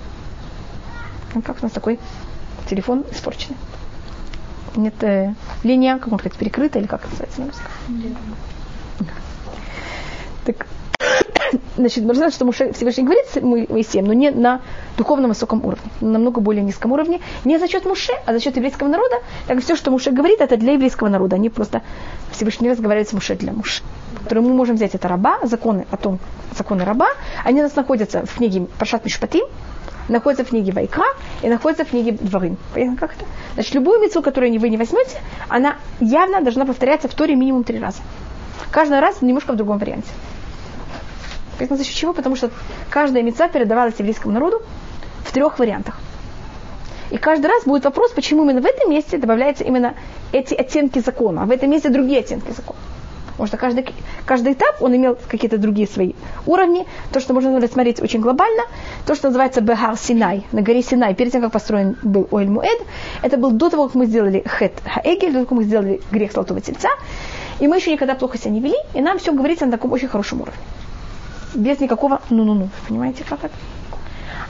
[1.34, 1.98] Ну, как у нас такой
[2.68, 3.56] телефон испорченный
[4.76, 7.70] нет э, линия, как можно сказать, перекрыта, или как называется на русском?
[10.44, 10.66] Так,
[11.76, 14.60] значит, нужно знать, что Муше Всевышний говорит Моисеем, но не на
[14.96, 18.56] духовном высоком уровне, на намного более низком уровне, не за счет Муше, а за счет
[18.56, 19.16] еврейского народа.
[19.46, 21.36] Так все, что Муше говорит, это для еврейского народа.
[21.36, 21.82] Они просто
[22.32, 23.82] Всевышний разговаривает с Муше для Муше.
[24.22, 26.18] Которые мы можем взять это раба, законы о том,
[26.56, 27.08] законы раба,
[27.44, 29.44] они у нас находятся в книге Пашат Мишпатим,
[30.08, 31.04] находится в книге Вайкра
[31.42, 32.56] и находится в книге Дворым.
[32.72, 33.24] Понятно, как это?
[33.54, 37.78] Значит, любую мецу, которую вы не возьмете, она явно должна повторяться в Торе минимум три
[37.78, 38.02] раза.
[38.70, 40.08] Каждый раз немножко в другом варианте.
[41.58, 42.12] Поэтому за счет чего?
[42.12, 42.50] Потому что
[42.90, 44.62] каждая мецва передавалась еврейскому народу
[45.24, 45.98] в трех вариантах.
[47.10, 49.94] И каждый раз будет вопрос, почему именно в этом месте добавляются именно
[50.32, 52.78] эти оттенки закона, а в этом месте другие оттенки закона.
[53.34, 53.86] Потому что каждый,
[54.26, 56.12] каждый этап, он имел какие-то другие свои
[56.46, 56.86] уровни.
[57.12, 58.62] То, что можно рассмотреть очень глобально,
[59.06, 62.80] то, что называется Бехар Синай, на горе Синай, перед тем, как построен был Оэль Муэд,
[63.22, 66.32] это был до того, как мы сделали Хет Хаэгель, до того, как мы сделали грех
[66.32, 66.90] Золотого Тельца,
[67.58, 70.08] и мы еще никогда плохо себя не вели, и нам все говорится на таком очень
[70.08, 70.60] хорошем уровне.
[71.54, 72.68] Без никакого ну-ну-ну.
[72.88, 73.54] Понимаете, как это?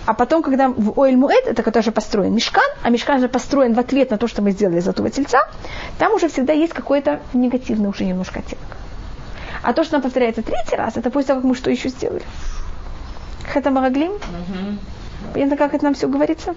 [0.06, 3.74] А потом, когда в Оэль Муэд, это который же построен Мешкан, а Мешкан же построен
[3.74, 5.48] в ответ на то, что мы сделали из Золотого Тельца,
[5.98, 8.76] там уже всегда есть какой-то негативный уже немножко оттенок.
[9.62, 12.22] А то, что нам повторяется третий раз, это после того, как мы что еще сделали.
[13.50, 14.12] Хэта Мараглим.
[15.32, 16.54] Понятно, как это нам все говорится?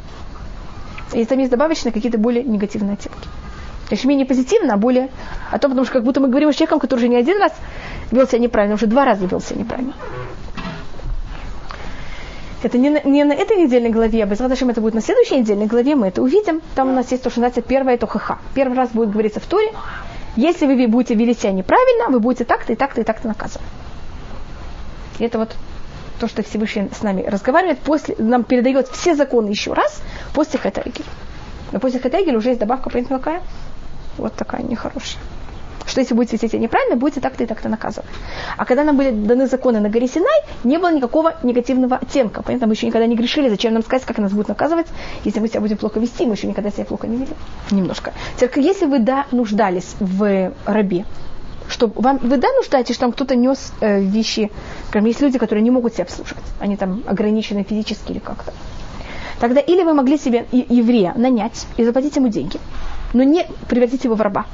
[1.13, 3.27] И там есть добавочные какие-то более негативные оттенки.
[3.87, 5.09] То есть менее позитивно, а более
[5.49, 7.53] о том, потому что как будто мы говорим с человеком, который уже не один раз
[8.11, 9.93] вел себя неправильно, уже два раза вел себя неправильно.
[12.63, 15.67] Это не на, не на этой недельной главе, а без это будет на следующей недельной
[15.67, 16.61] главе, мы это увидим.
[16.75, 18.39] Там у нас есть то, что называется первое ха.
[18.55, 19.71] Первый раз будет говориться в Туре.
[20.35, 23.65] Если вы будете вели себя неправильно, вы будете так-то и так-то и так-то наказаны.
[25.19, 25.55] И это вот
[26.19, 30.01] то, что Всевышний с нами разговаривает, после, нам передает все законы еще раз
[30.33, 31.05] после Хатагель.
[31.71, 33.41] Но после Хатагель уже есть добавка, понятно какая?
[34.17, 35.21] Вот такая нехорошая
[35.87, 38.07] что если будете вести себя неправильно, будете так-то и так-то наказаны.
[38.57, 42.43] А когда нам были даны законы на горе Синай, не было никакого негативного оттенка.
[42.43, 44.87] Понятно, мы еще никогда не грешили, зачем нам сказать, как нас будут наказывать,
[45.23, 47.33] если мы себя будем плохо вести, мы еще никогда себя плохо не вели.
[47.71, 48.13] Немножко.
[48.35, 51.05] Теперь, если вы да, нуждались в рабе,
[51.69, 54.51] что вам, вы да нуждаетесь, что там кто-то нес э, вещи,
[54.89, 58.53] скажем, есть люди, которые не могут себя обслуживать, они там ограничены физически или как-то.
[59.39, 62.59] Тогда или вы могли себе еврея нанять и заплатить ему деньги,
[63.13, 64.45] но не превратить его в раба.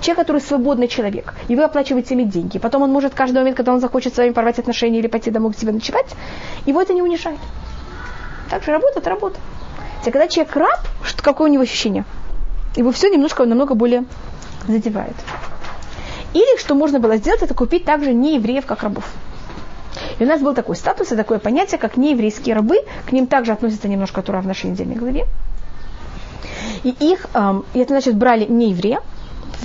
[0.00, 3.72] Человек, который свободный человек, и вы оплачиваете ему деньги, потом он может каждый момент, когда
[3.72, 6.06] он захочет с вами порвать отношения или пойти домой к себе ночевать,
[6.66, 7.38] его это не унижает.
[8.50, 9.38] Так же работа– это работа.
[9.98, 12.04] Хотя когда человек раб, что, какое у него ощущение?
[12.76, 14.04] Его все немножко, намного более
[14.66, 15.14] задевает.
[16.32, 19.04] Или что можно было сделать, это купить также не евреев, как рабов.
[20.18, 22.78] И у нас был такой статус и такое понятие, как нееврейские рабы.
[23.08, 25.26] К ним также относится немножко Тура в нашей недельной главе.
[26.84, 29.00] И их, эм, это значит, брали не еврея,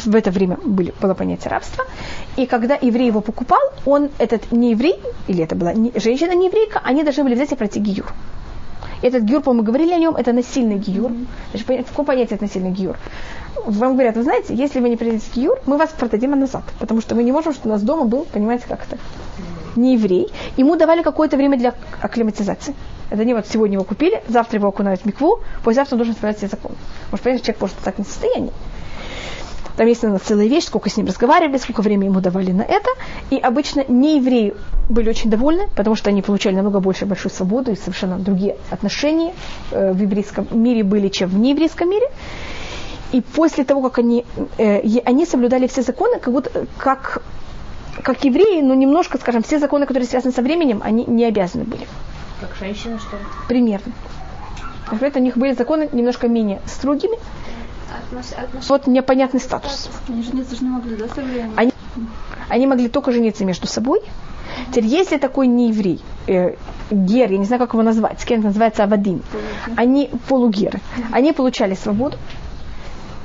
[0.03, 1.85] в это время были, было понятие рабства.
[2.35, 6.47] И когда еврей его покупал, он, этот не еврей, или это была не, женщина не
[6.47, 8.11] еврейка, они должны были взять и пройти гиюр.
[9.01, 11.11] Этот гиюр, по-моему, говорили о нем, это насильный гиюр.
[11.53, 12.97] Значит, в каком понятии это насильный гиюр?
[13.65, 16.63] Вам говорят, вы знаете, если вы не придете гиюр, мы вас продадим назад.
[16.79, 18.97] Потому что мы не можем, чтобы у нас дома был, понимаете, как это,
[19.75, 20.27] не еврей.
[20.57, 22.75] Ему давали какое-то время для акклиматизации.
[23.09, 26.37] Это не вот сегодня его купили, завтра его окунают в микву, послезавтра он должен исправлять
[26.37, 26.75] все законы.
[27.11, 28.51] Может, понятно, человек может так не в состоянии.
[29.77, 32.89] Там есть на целая вещь, сколько с ним разговаривали, сколько времени ему давали на это.
[33.29, 34.53] И обычно не евреи
[34.89, 39.33] были очень довольны, потому что они получали намного больше большую свободу и совершенно другие отношения
[39.71, 42.07] э, в еврейском мире были, чем в нееврейском мире.
[43.11, 44.25] И после того, как они,
[44.57, 47.21] э, они соблюдали все законы, как будто как,
[48.01, 51.85] как евреи, но немножко, скажем, все законы, которые связаны со временем, они не обязаны были.
[52.47, 53.23] Как женщина, что ли?
[53.47, 53.91] Примерно.
[54.91, 57.17] Например, у них были законы немножко менее строгими,
[58.69, 59.89] вот непонятный статус.
[60.07, 61.53] Они жениться же не могли, да, со временем?
[61.55, 61.71] Они,
[62.49, 64.01] они могли только жениться между собой.
[64.69, 66.55] Теперь, если такой не еврей, э,
[66.91, 69.21] гер, я не знаю, как его назвать, с кем называется Авадим,
[69.75, 70.79] они полугеры,
[71.11, 72.17] они получали свободу.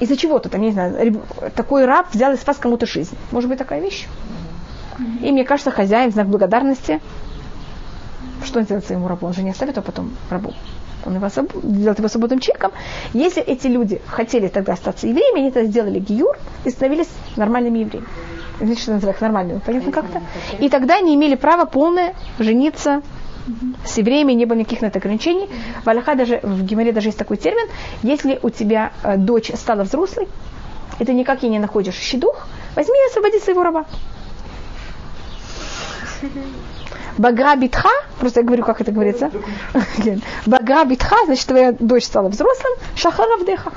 [0.01, 1.21] Из-за чего-то, там, не знаю,
[1.55, 3.17] такой раб взял и спас кому-то жизнь.
[3.33, 4.07] Может быть, такая вещь?
[5.23, 7.01] И мне кажется, хозяин в знак благодарности,
[8.45, 9.27] что он сделает своему рабу?
[9.27, 10.55] Он же не оставит его потом рабу
[11.07, 12.73] он его сделать его свободным человеком.
[13.13, 18.07] Если эти люди хотели тогда остаться евреями, они это сделали гиюр и становились нормальными евреями.
[18.61, 20.23] Значит, называют нормальными, понятно как-то?
[20.59, 23.03] И тогда они имели право полное жениться
[23.87, 25.49] с евреями, не было никаких на это ограничений.
[25.83, 27.69] В Аллаха даже, в Гимаре даже есть такой термин,
[28.03, 30.29] если у тебя э, дочь стала взрослой,
[30.99, 33.87] и ты никак ей не находишь щедух, возьми и освободи своего раба.
[37.21, 39.31] Багра битха, просто я говорю, как это говорится.
[40.47, 43.73] Багра битха, значит, твоя дочь стала взрослым, шахара вдеха.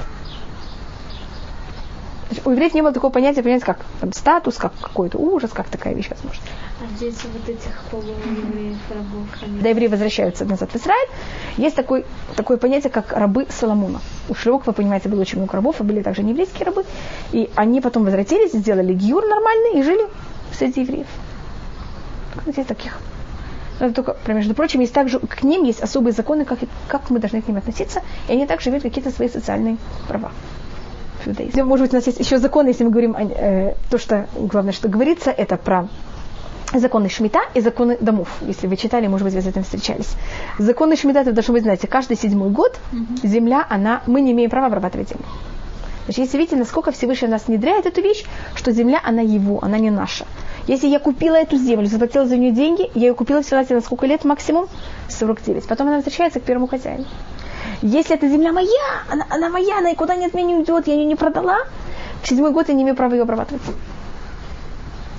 [2.46, 5.94] У евреев не было такого понятия, понятия, как там, статус, как какой-то ужас, как такая
[5.94, 6.42] вещь возможна.
[6.80, 9.28] А дети вот этих полуевреев, рабов?
[9.42, 9.70] Они...
[9.70, 11.10] Евреи возвращаются назад в Израиль,
[11.58, 12.06] есть такой,
[12.38, 14.00] такое понятие, как рабы Соломона.
[14.30, 16.86] У Шлевок, вы понимаете, было очень много рабов, и были также нееврейские рабы.
[17.34, 20.08] И они потом возвратились, сделали гиюр нормальный и жили
[20.58, 21.08] среди евреев.
[22.48, 22.98] Здесь таких
[23.80, 27.20] но это только, между прочим, есть также, к ним есть особые законы, как, как мы
[27.20, 30.32] должны к ним относиться, и они также имеют какие-то свои социальные права.
[31.26, 31.64] иудаизме.
[31.64, 34.74] Может быть, у нас есть еще законы, если мы говорим о, э, то, что главное,
[34.74, 35.88] что говорится, это про
[36.74, 38.30] законы Шмита и законы домов.
[38.42, 40.16] Если вы читали, может быть, вы с этим встречались.
[40.58, 42.80] Законы Шмита, вы должны быть, знаете, каждый седьмой год
[43.24, 45.26] земля, она, мы не имеем права обрабатывать землю.
[46.06, 49.90] Значит, если видите, насколько Всевышний нас внедряет эту вещь, что земля, она его, она не
[49.90, 50.26] наша.
[50.68, 54.06] Если я купила эту землю, заплатила за нее деньги, я ее купила всегда на сколько
[54.06, 54.68] лет максимум?
[55.10, 55.68] 49.
[55.68, 57.06] Потом она возвращается к первому хозяину.
[57.82, 58.70] Если эта земля моя,
[59.10, 61.60] она, она моя, она никуда не от меня не уйдет, я ее не продала,
[62.22, 63.62] в седьмой год я не имею права ее обрабатывать.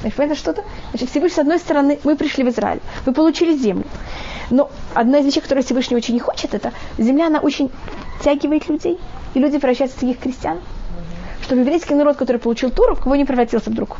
[0.01, 0.65] Значит, понятно что-то?
[0.91, 3.85] Значит, Всевышний, с одной стороны, мы пришли в Израиль, мы получили землю.
[4.51, 7.71] Но одна из вещей, которую Всевышний очень не хочет, это земля, она очень
[8.23, 8.99] тягивает людей.
[9.35, 10.61] И люди превращаются в таких крестьян.
[11.43, 13.99] Чтобы еврейский народ, который получил Туру, в кого не превратился вдруг.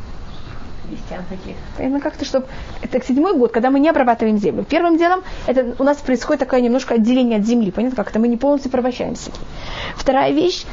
[1.05, 1.57] Христиан таких.
[1.77, 2.47] Понятно, как-то, чтобы...
[2.83, 4.65] Это седьмой год, когда мы не обрабатываем землю.
[4.65, 7.71] Первым делом, это у нас происходит такое немножко отделение от земли.
[7.71, 9.31] Понятно, как это мы не полностью порабощаемся.
[9.97, 10.65] Вторая вещь.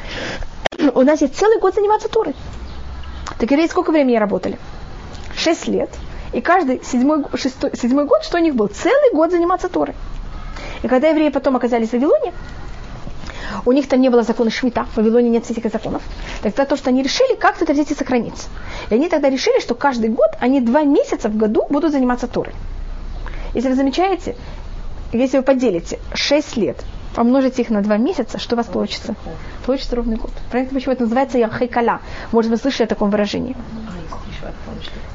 [0.94, 2.36] У нас есть целый год заниматься Турой.
[3.39, 4.58] Так евреи сколько времени работали?
[5.36, 5.89] Шесть лет.
[6.34, 8.67] И каждый седьмой, шестой, седьмой год, что у них был?
[8.67, 9.96] Целый год заниматься Торой.
[10.82, 12.34] И когда евреи потом оказались в Вавилоне,
[13.66, 16.02] у них там не было закона Шмита, в Вавилоне нет этих законов.
[16.42, 18.48] Тогда то, что они решили, как это взять и сохранить.
[18.90, 22.54] И они тогда решили, что каждый год они два месяца в году будут заниматься Торой.
[23.54, 24.36] Если вы замечаете,
[25.12, 26.84] если вы поделите 6 лет,
[27.16, 29.16] помножите их на 2 месяца, что у вас получится?
[29.66, 30.32] Получится ровный год.
[30.50, 32.00] Правильно, почему это называется Яхайкаля?
[32.32, 33.56] Может, вы слышали о таком выражении?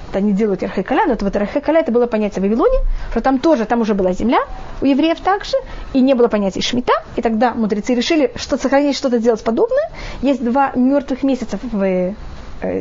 [0.09, 2.79] Это не делают Ярхайкаля, но это вот Ярхайкаля это было понятие в Вавилоне,
[3.11, 4.41] что там тоже, там уже была земля,
[4.81, 5.57] у евреев также,
[5.93, 9.91] и не было понятия Шмита, и тогда мудрецы решили, что сохранить что-то делать подобное.
[10.23, 12.15] Есть два мертвых месяца в э,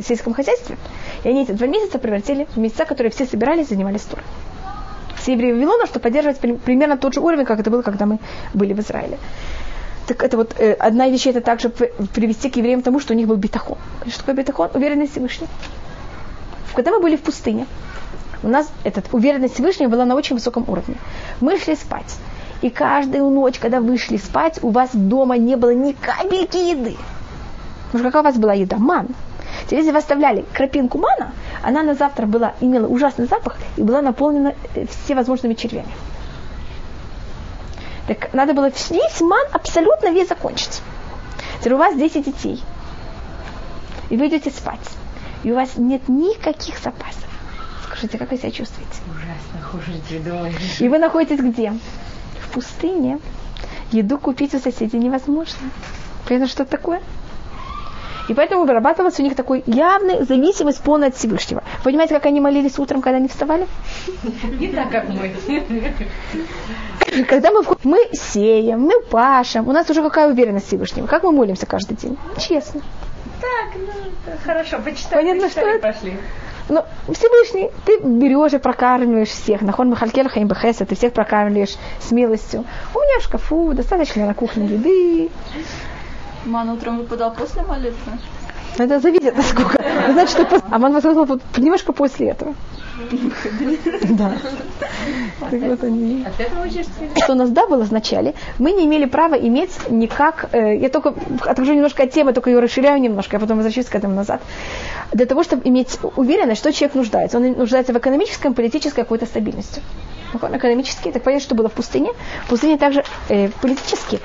[0.02, 0.78] сельском хозяйстве,
[1.24, 4.24] и они эти два месяца превратили в месяца, которые все собирались, занимались турой.
[5.18, 8.20] Все евреи Вавилона, чтобы поддерживать примерно тот же уровень, как это было, когда мы
[8.54, 9.18] были в Израиле.
[10.08, 13.28] Так это вот э, одна вещь, это также привести к евреям тому, что у них
[13.28, 13.78] был битахон.
[14.08, 14.70] Что такое битахон?
[14.76, 15.50] Уверенность Всевышнего.
[16.74, 17.68] Когда мы были в пустыне,
[18.44, 20.96] у нас эта уверенность Всевышнего была на очень высоком уровне.
[21.42, 22.16] Мы шли спать.
[22.62, 26.96] И каждую ночь, когда вышли спать, у вас дома не было ни капельки еды.
[27.88, 28.78] Потому что какая у вас была еда?
[28.78, 29.08] Ман.
[29.66, 31.32] Теперь, если вы оставляли крапинку мана,
[31.64, 35.90] она на завтра была, имела ужасный запах и была наполнена э, всевозможными червями.
[38.08, 40.82] Так надо было весь ман абсолютно весь закончить.
[41.60, 42.62] Теперь у вас 10 детей.
[44.10, 44.80] И вы идете спать
[45.46, 47.30] и у вас нет никаких запасов.
[47.86, 49.00] Скажите, как вы себя чувствуете?
[49.12, 50.82] Ужасно, хуже думаешь.
[50.82, 51.72] И вы находитесь где?
[52.42, 53.20] В пустыне.
[53.92, 55.70] Еду купить у соседей невозможно.
[56.28, 57.00] Понятно, что это такое?
[58.28, 61.64] И поэтому вырабатывалась у них такой явная зависимость полная от Всевышнего.
[61.84, 63.68] Понимаете, как они молились утром, когда они вставали?
[64.60, 65.32] Не так, как мы.
[67.30, 71.06] Когда мы, мы сеем, мы пашем, у нас уже какая уверенность Всевышнего?
[71.06, 72.18] Как мы молимся каждый день?
[72.40, 72.82] Честно.
[73.46, 75.94] Так, ну, хорошо, почитали, Понятно, почитали, что это?
[75.94, 76.18] пошли.
[76.68, 79.62] Ну, Всевышний, ты берешь и прокармливаешь всех.
[79.62, 82.66] Нахон Махалькель Хаим Бехеса, ты всех прокармливаешь с милостью.
[82.94, 85.30] У меня в шкафу достаточно на кухне еды.
[86.46, 88.14] Ман утром выпадал после молитвы.
[88.78, 89.84] Это зависит насколько.
[90.12, 92.56] Значит, что пос- Аман воскликнул вот немножко после этого.
[94.10, 94.38] Да.
[95.40, 96.26] Так вот они.
[96.26, 96.90] От этого учишься?
[97.16, 100.90] Что у нас да было в начале, мы не имели права иметь никак, э, я
[100.90, 104.42] только отхожу немножко от темы, только ее расширяю немножко, а потом возвращаюсь к этому назад.
[105.12, 107.38] Для того, чтобы иметь уверенность, что человек нуждается.
[107.38, 109.82] Он нуждается в экономическом, политической какой-то стабильности.
[110.34, 112.12] Ну, Экономически, так понятно, что было в пустыне.
[112.46, 114.20] В пустыне также э, политически.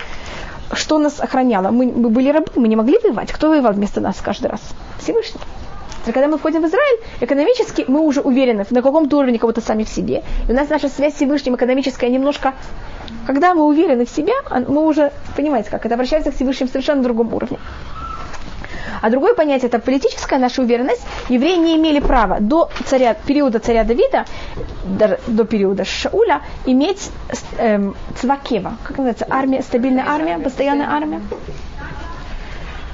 [0.73, 1.71] Что нас охраняло?
[1.71, 3.33] Мы, мы были рабы, мы не могли воевать.
[3.33, 4.61] Кто воевал вместо нас каждый раз?
[4.99, 5.41] Всевышний.
[6.05, 9.89] Когда мы входим в Израиль, экономически мы уже уверены на каком-то уровне кого-то сами в
[9.89, 10.23] себе.
[10.49, 12.55] И у нас наша связь с Всевышним экономическая немножко...
[13.27, 17.03] Когда мы уверены в себе, а мы уже, понимаете, как это обращается к Всевышнему совершенно
[17.03, 17.59] другом уровне.
[19.01, 21.03] А другое понятие это политическая наша уверенность.
[21.29, 24.27] Евреи не имели права до царя, периода царя Давида,
[24.85, 27.11] даже до периода Шауля, иметь
[27.59, 28.77] эм, цвакева.
[28.83, 29.27] Как называется?
[29.31, 31.21] Армия, стабильная армия, постоянная армия.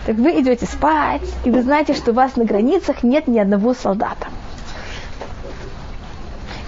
[0.07, 3.75] Так вы идете спать, и вы знаете, что у вас на границах нет ни одного
[3.75, 4.29] солдата.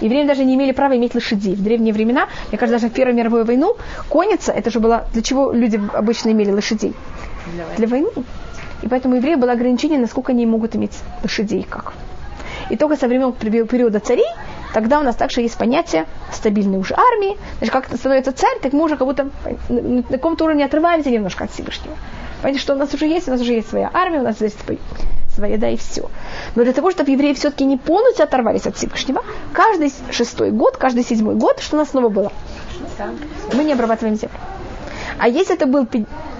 [0.01, 1.55] Евреи даже не имели права иметь лошадей.
[1.55, 3.77] В древние времена, мне кажется, даже в Первую мировую войну,
[4.09, 6.93] конница, это же было, для чего люди обычно имели лошадей?
[7.77, 8.09] Для войны.
[8.81, 11.93] И поэтому у евреев было ограничение, насколько они могут иметь лошадей как.
[12.69, 14.27] И только со времен периода царей,
[14.73, 17.37] тогда у нас также есть понятие стабильной уже армии.
[17.57, 19.29] Значит, как становится царь, так мы уже как будто
[19.69, 21.95] на, на каком-то уровне отрываемся немножко от Всевышнего.
[22.41, 24.57] Понимаете, что у нас уже есть, у нас уже есть своя армия, у нас есть
[25.35, 26.09] своя еда и все.
[26.55, 29.23] Но для того, чтобы евреи все-таки не полностью оторвались от Всевышнего,
[29.53, 32.31] каждый шестой год, каждый седьмой год, что у нас снова было?
[33.53, 34.37] Мы не обрабатываем землю.
[35.17, 35.85] А если это был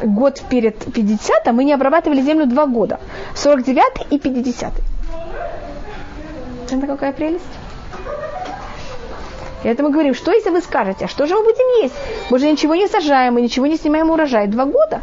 [0.02, 3.00] год перед 50 мы не обрабатывали землю два года.
[3.36, 4.74] 49 и 50
[6.72, 7.44] Это какая прелесть?
[9.64, 11.96] И это мы говорим, что если вы скажете, а что же мы будем есть?
[12.30, 14.48] Мы же ничего не сажаем, мы ничего не снимаем урожай.
[14.48, 15.02] Два года.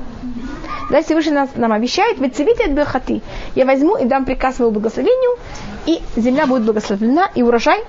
[0.90, 3.20] Да, Всевышний нас, нам обещает, вы цивите от бехаты.
[3.56, 5.36] Я возьму и дам приказ моему благословению,
[5.84, 7.82] и земля будет благословлена, и урожай,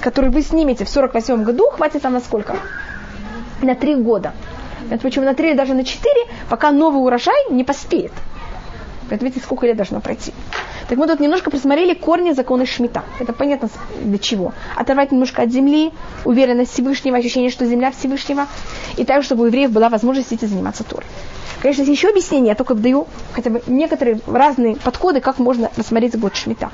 [0.00, 2.56] который вы снимете в 48 году, хватит там на сколько?
[3.60, 4.32] На три года.
[4.90, 8.12] Это почему на три или даже на четыре, пока новый урожай не поспеет.
[9.16, 10.32] Видите, сколько лет должно пройти.
[10.88, 13.04] Так мы тут немножко просмотрели корни закона Шмита.
[13.20, 13.68] Это понятно
[14.00, 14.52] для чего.
[14.76, 15.92] Оторвать немножко от земли,
[16.24, 18.46] уверенность Всевышнего, ощущение, что земля Всевышнего.
[18.96, 21.04] И так, чтобы у евреев была возможность идти заниматься Торой.
[21.60, 26.18] Конечно, есть еще объяснение, я только даю хотя бы некоторые разные подходы, как можно рассмотреть
[26.18, 26.70] год Шмита.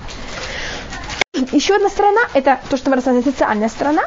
[1.53, 4.03] Еще одна сторона, это то, что мы рассмотрели, социальная сторона.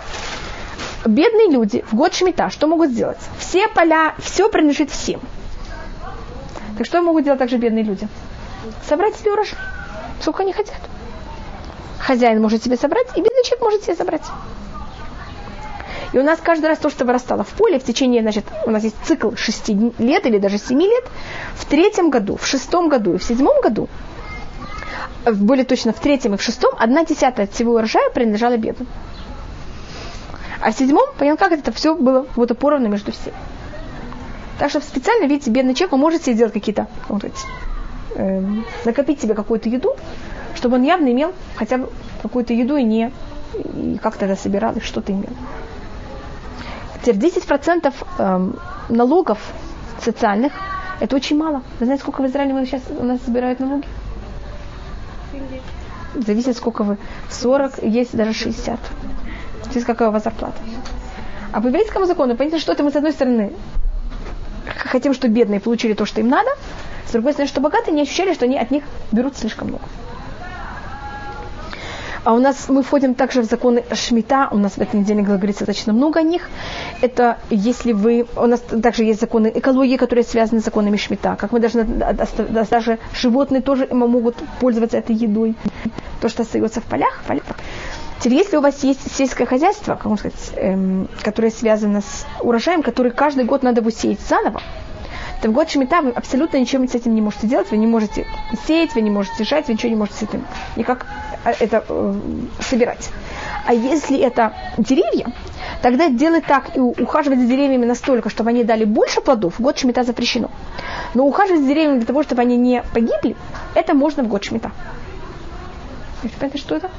[1.05, 3.17] Бедные люди в год Шмита что могут сделать?
[3.39, 5.19] Все поля, все принадлежит всем.
[6.77, 8.07] Так что могут делать также бедные люди?
[8.87, 9.57] Собрать себе урожай.
[10.21, 10.79] Сколько они хотят.
[11.99, 14.23] Хозяин может себе собрать, и бедный человек может себе собрать.
[16.13, 18.83] И у нас каждый раз то, что вырастало в поле, в течение, значит, у нас
[18.83, 19.69] есть цикл 6
[19.99, 21.03] лет или даже 7 лет,
[21.55, 23.89] в третьем году, в шестом году и в седьмом году,
[25.25, 28.87] более точно в третьем и в шестом, одна десятая от всего урожая принадлежала бедным.
[30.61, 33.35] А в седьмом, понятно, как это все было вот поровну между всеми.
[34.59, 37.35] Так что специально, видите, бедный человек, он может себе сделать какие-то, вот эти,
[38.15, 38.41] э,
[38.85, 39.95] накопить себе какую-то еду,
[40.55, 41.89] чтобы он явно имел хотя бы
[42.23, 43.11] какую-то еду и не
[43.53, 45.29] и как-то это собирал и что-то имел.
[47.01, 48.51] Теперь 10% э,
[48.89, 49.39] налогов
[50.01, 50.53] социальных,
[50.99, 51.63] это очень мало.
[51.79, 53.85] Вы знаете, сколько в Израиле мы сейчас у нас собирают налоги?
[56.15, 56.97] Зависит, сколько вы.
[57.29, 58.79] 40, есть даже 60.
[59.69, 60.57] Здесь какая у вас зарплата.
[61.51, 63.53] А по еврейскому закону, понимаете, что это мы с одной стороны
[64.77, 66.49] хотим, чтобы бедные получили то, что им надо,
[67.07, 69.83] с другой стороны, что богатые не ощущали, что они от них берут слишком много.
[72.27, 75.65] А у нас мы входим также в законы Шмита, у нас в этой неделе говорится
[75.65, 76.49] достаточно много о них.
[77.01, 81.53] Это если вы, у нас также есть законы экологии, которые связаны с законами Шмита, как
[81.53, 85.55] мы должны, даже животные тоже могут пользоваться этой едой,
[86.19, 87.21] то, что остается в полях.
[87.23, 87.43] В полях.
[88.19, 92.81] Теперь, если у вас есть сельское хозяйство, как можно сказать, эм, которое связано с урожаем,
[92.81, 94.61] который каждый год надо высеять заново,
[95.41, 98.25] то в год Шмита вы абсолютно ничего с этим не можете делать, вы не можете
[98.65, 100.45] сеять, вы не можете жать, вы ничего не можете с этим
[100.75, 101.05] никак
[101.45, 102.13] э, это э,
[102.59, 103.09] собирать.
[103.65, 105.27] А если это деревья,
[105.81, 109.77] тогда делать так и ухаживать за деревьями настолько, чтобы они дали больше плодов, в год
[109.77, 110.49] Шмита запрещено.
[111.13, 113.35] Но ухаживать за деревьями для того, чтобы они не погибли,
[113.75, 114.71] это можно в год Шмита.
[116.39, 116.89] Понятно, что это?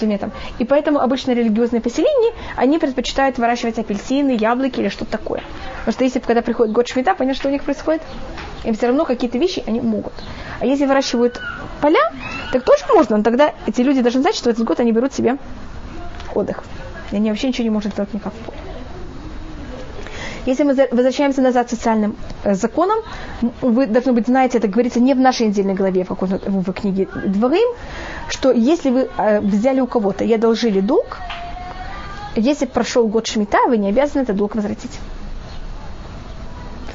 [0.00, 0.32] Мне там.
[0.58, 5.42] И поэтому обычно религиозные поселения, они предпочитают выращивать апельсины, яблоки или что-то такое.
[5.80, 8.02] Потому что если когда приходит год шмита, понятно, что у них происходит?
[8.64, 10.12] Им все равно какие-то вещи они могут.
[10.60, 11.40] А если выращивают
[11.80, 12.12] поля,
[12.52, 13.18] так тоже можно.
[13.18, 15.36] Но тогда эти люди должны знать, что этот год они берут себе
[16.34, 16.62] отдых.
[17.10, 18.58] И они вообще ничего не могут сделать никак в поле.
[20.44, 22.98] Если мы возвращаемся назад к социальным э, законам,
[23.60, 27.08] вы, должны быть, знаете, это говорится не в нашей недельной главе, в, какой-то, в книге
[27.26, 27.76] Дворым,
[28.28, 31.18] что если вы э, взяли у кого-то и одолжили долг,
[32.34, 34.98] если прошел год шмита, вы не обязаны этот долг возвратить.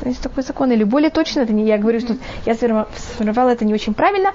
[0.04, 0.72] Есть такой закон.
[0.72, 4.32] Или более точно, это не я говорю, что я сформировала это не очень правильно.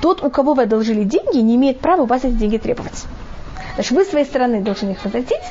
[0.00, 3.04] Тот, у кого вы одолжили деньги, не имеет права у вас эти деньги требовать.
[3.74, 5.42] Значит, вы с своей стороны должны их возвратить,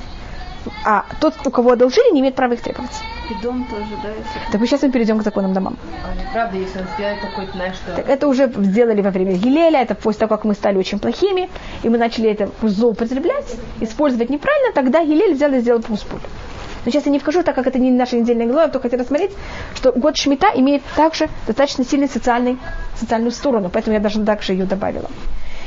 [0.85, 2.91] а тот, у кого одолжили, не имеет права их требовать.
[3.29, 4.09] И дом тоже, да?
[4.09, 4.51] Если...
[4.51, 5.77] Так мы сейчас мы перейдем к законам домам.
[6.03, 7.95] А правда, если он сделает какой-то, знаешь, что...
[7.95, 11.49] Так это уже сделали во время Гилеля, это после того, как мы стали очень плохими,
[11.81, 16.19] и мы начали это злоупотреблять, использовать неправильно, тогда Гилель взял и сделал пуспуль.
[16.85, 19.01] Но сейчас я не вхожу, так как это не наша недельная глава, я только хотела
[19.01, 19.31] рассмотреть,
[19.73, 22.59] что год Шмита имеет также достаточно сильный социальный,
[22.95, 25.09] социальную сторону, поэтому я даже также ее добавила.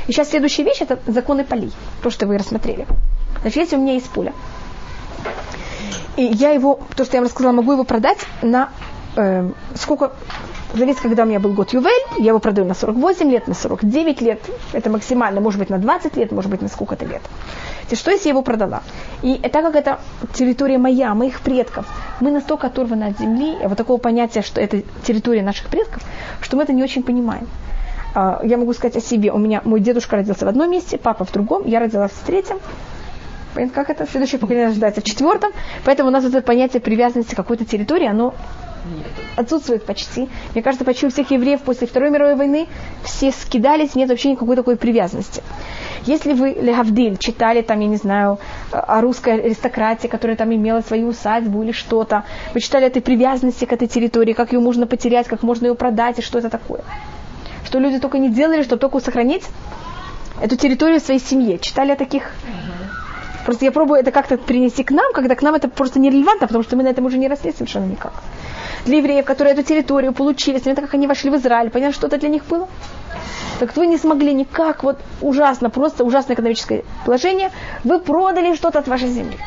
[0.07, 2.87] И сейчас следующая вещь, это законы полей, то, что вы рассмотрели.
[3.41, 4.33] Значит, если у меня есть поле,
[6.17, 8.69] и я его, то, что я вам рассказала, могу его продать на
[9.15, 10.11] э, сколько,
[10.73, 14.21] зависит, когда у меня был год Ювель, я его продаю на 48 лет, на 49
[14.21, 14.41] лет,
[14.73, 17.21] это максимально, может быть, на 20 лет, может быть, на сколько-то лет.
[17.91, 18.83] Что если я его продала?
[19.23, 19.99] И так как это
[20.33, 21.87] территория моя, моих предков,
[22.19, 26.03] мы настолько оторваны от земли, вот такого понятия, что это территория наших предков,
[26.41, 27.47] что мы это не очень понимаем.
[28.13, 29.31] А, я могу сказать о себе.
[29.31, 32.59] У меня мой дедушка родился в одном месте, папа в другом, я родилась в третьем.
[33.53, 34.09] Понятно, как это?
[34.09, 35.51] Следующее поколение рождается в четвертом.
[35.85, 38.33] Поэтому у нас это понятие привязанности к какой-то территории, оно
[39.35, 40.29] отсутствует почти.
[40.53, 42.67] Мне кажется, почти у всех евреев после Второй мировой войны
[43.03, 45.43] все скидались, нет вообще никакой такой привязанности.
[46.05, 48.39] Если вы Легавдиль читали там, я не знаю,
[48.71, 52.23] о русской аристократии, которая там имела свою усадьбу или что-то,
[52.53, 56.19] вы читали этой привязанности к этой территории, как ее можно потерять, как можно ее продать
[56.19, 56.83] и что это такое.
[57.65, 59.43] Что люди только не делали, чтобы только сохранить
[60.41, 61.59] эту территорию своей семье.
[61.59, 62.31] Читали о таких
[63.49, 66.63] Просто я пробую это как-то принести к нам, когда к нам это просто нерелевантно, потому
[66.63, 68.13] что мы на этом уже не росли совершенно никак.
[68.85, 72.05] Для евреев, которые эту территорию получили, с момента, как они вошли в Израиль, понятно, что
[72.05, 72.67] это для них было?
[73.59, 77.49] Так вы не смогли никак, вот ужасно, просто ужасное экономическое положение,
[77.83, 79.39] вы продали что-то от вашей земли.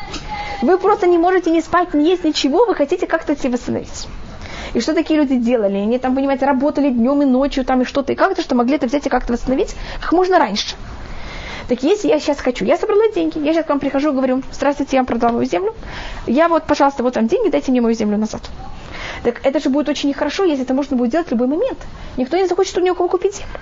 [0.61, 4.07] Вы просто не можете не спать, не есть ничего, вы хотите как-то себе восстановить.
[4.73, 5.77] И что такие люди делали?
[5.77, 8.87] Они там, понимаете, работали днем и ночью там и что-то, и как-то, что могли это
[8.87, 10.75] взять и как-то восстановить как можно раньше.
[11.67, 14.43] Так если я сейчас хочу, я собрала деньги, я сейчас к вам прихожу и говорю,
[14.51, 15.73] здравствуйте, я вам продала мою землю,
[16.27, 18.41] я вот, пожалуйста, вот там деньги, дайте мне мою землю назад.
[19.23, 21.79] Так это же будет очень нехорошо, если это можно будет делать в любой момент.
[22.17, 23.59] Никто не захочет у него кого купить землю.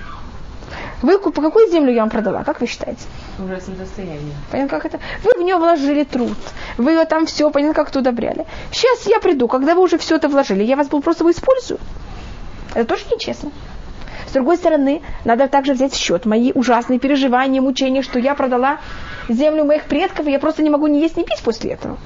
[1.01, 2.43] Вы по какую землю я вам продала?
[2.43, 3.01] Как вы считаете?
[3.37, 4.33] В ужасном состоянии.
[4.51, 4.99] Понятно, как это?
[5.23, 6.37] Вы в нее вложили труд.
[6.77, 8.45] Вы ее там все, понятно, как-то удобряли.
[8.71, 11.79] Сейчас я приду, когда вы уже все это вложили, я вас просто использую.
[12.75, 13.51] Это тоже нечестно.
[14.31, 18.79] С другой стороны, надо также взять в счет мои ужасные переживания, мучения, что я продала
[19.27, 21.97] землю моих предков, и я просто не могу ни есть, ни пить после этого.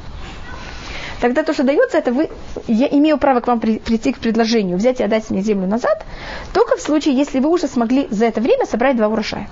[1.21, 2.32] Тогда то, что дается, это вы,
[2.65, 6.03] я имею право к вам при, прийти к предложению, взять и отдать мне землю назад,
[6.51, 9.47] только в случае, если вы уже смогли за это время собрать два урожая.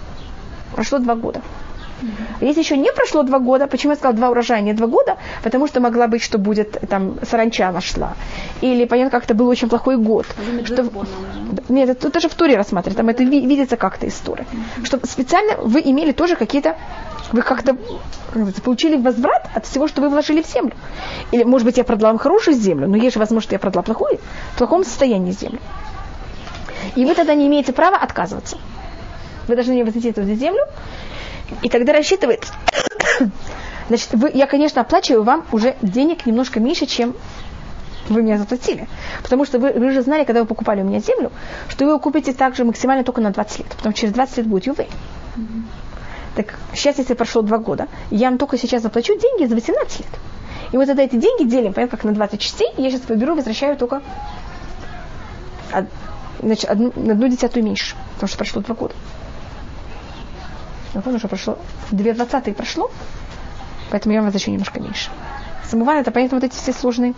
[0.73, 1.43] Прошло два года.
[2.41, 5.17] Если еще не прошло два года, почему я сказала два урожая, не два года?
[5.43, 8.13] Потому что могла быть, что будет там саранча нашла.
[8.61, 10.25] Или, понятно, как-то был очень плохой год.
[10.65, 10.89] Что...
[11.69, 14.45] Нет, это даже в туре рассматривать, там это видится как-то из туры.
[14.83, 16.75] Что специально вы имели тоже какие-то
[17.31, 17.75] вы как-то
[18.63, 20.73] получили возврат от всего, что вы вложили в землю.
[21.31, 23.81] Или, может быть, я продала вам хорошую землю, но есть же возможность, что я продала
[23.81, 24.19] плохую,
[24.53, 25.59] в плохом состоянии землю.
[26.95, 28.57] И вы тогда не имеете права отказываться.
[29.47, 30.61] Вы должны не возвратить эту землю
[31.61, 32.45] и тогда рассчитывает,
[33.87, 37.15] значит, вы, я, конечно, оплачиваю вам уже денег немножко меньше, чем
[38.09, 38.87] вы меня заплатили.
[39.21, 41.31] Потому что вы, вы же знали, когда вы покупали у меня землю,
[41.69, 43.67] что вы ее купите также максимально только на 20 лет.
[43.77, 44.89] Потом через 20 лет будет ювей.
[45.37, 45.63] Mm-hmm.
[46.35, 50.09] Так сейчас, если прошло 2 года, я вам только сейчас заплачу деньги за 18 лет.
[50.71, 53.77] И вот тогда эти деньги делим, понятно, как на 20 частей, я сейчас поберу, возвращаю
[53.77, 54.01] только
[56.41, 58.95] значит, одну, одну десятую меньше, потому что прошло 2 года.
[61.01, 61.57] Помню, что прошло,
[61.91, 62.91] 2 прошло,
[63.89, 65.09] поэтому я вам возвращу немножко меньше.
[65.69, 67.13] Самован это понятно вот эти все сложные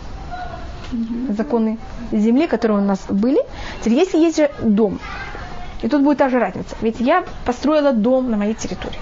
[1.29, 1.77] законы
[2.11, 3.39] земли, которые у нас были.
[3.81, 4.99] Теперь, если есть же дом,
[5.81, 6.75] и тут будет та же разница.
[6.81, 8.99] Ведь я построила дом на моей территории.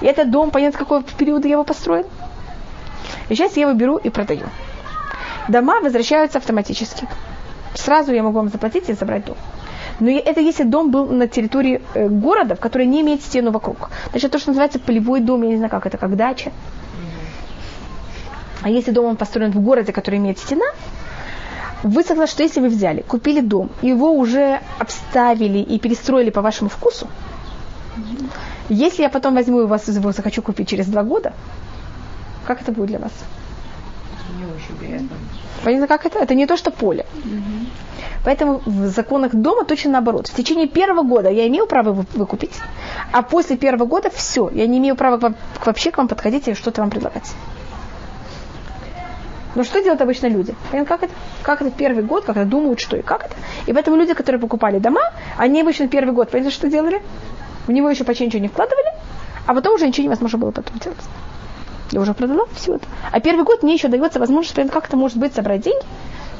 [0.00, 2.06] И этот дом, понятно, какой период я его построил.
[3.28, 4.46] И сейчас я его беру и продаю.
[5.48, 7.06] Дома возвращаются автоматически.
[7.74, 9.36] Сразу я могу вам заплатить и забрать дом.
[10.02, 13.88] Но это если дом был на территории э, города, который не имеет стену вокруг.
[14.10, 16.50] Значит, то, что называется полевой дом, я не знаю, как это, как дача.
[18.62, 20.66] А если дом он построен в городе, который имеет стена,
[21.84, 26.68] вы согласны, что если вы взяли, купили дом, его уже обставили и перестроили по вашему
[26.68, 27.06] вкусу,
[28.68, 31.32] если я потом возьму и вас его захочу купить через два года,
[32.44, 33.12] как это будет для вас?
[34.36, 35.16] Не очень приятно.
[35.64, 36.18] Понятно, как это?
[36.18, 37.06] Это не то, что поле.
[37.24, 37.66] Угу.
[38.24, 40.28] Поэтому в законах дома точно наоборот.
[40.28, 42.54] В течение первого года я имею право выкупить,
[43.12, 45.34] а после первого года все, я не имею права к вам,
[45.64, 47.32] вообще к вам подходить и что-то вам предлагать.
[49.54, 50.54] Но что делают обычно люди?
[50.70, 51.14] Понятно, как это?
[51.42, 53.34] Как это первый год, это думают, что и как это.
[53.66, 55.02] И поэтому люди, которые покупали дома,
[55.36, 57.02] они обычно первый год, понимаете, что делали?
[57.66, 58.88] В него еще почти ничего не вкладывали,
[59.46, 60.98] а потом уже ничего невозможно было потом делать.
[61.92, 62.86] Я уже продала все это.
[63.12, 65.84] А первый год мне еще дается возможность, как это может быть, собрать деньги,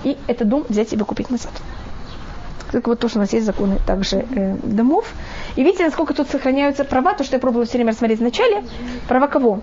[0.03, 1.53] и этот дом взять и купить назад.
[2.73, 5.05] Так вот тоже у нас есть законы также э, домов.
[5.57, 8.65] И видите, насколько тут сохраняются права, то, что я пробовала все время рассмотреть в начале.
[9.09, 9.61] Права кого?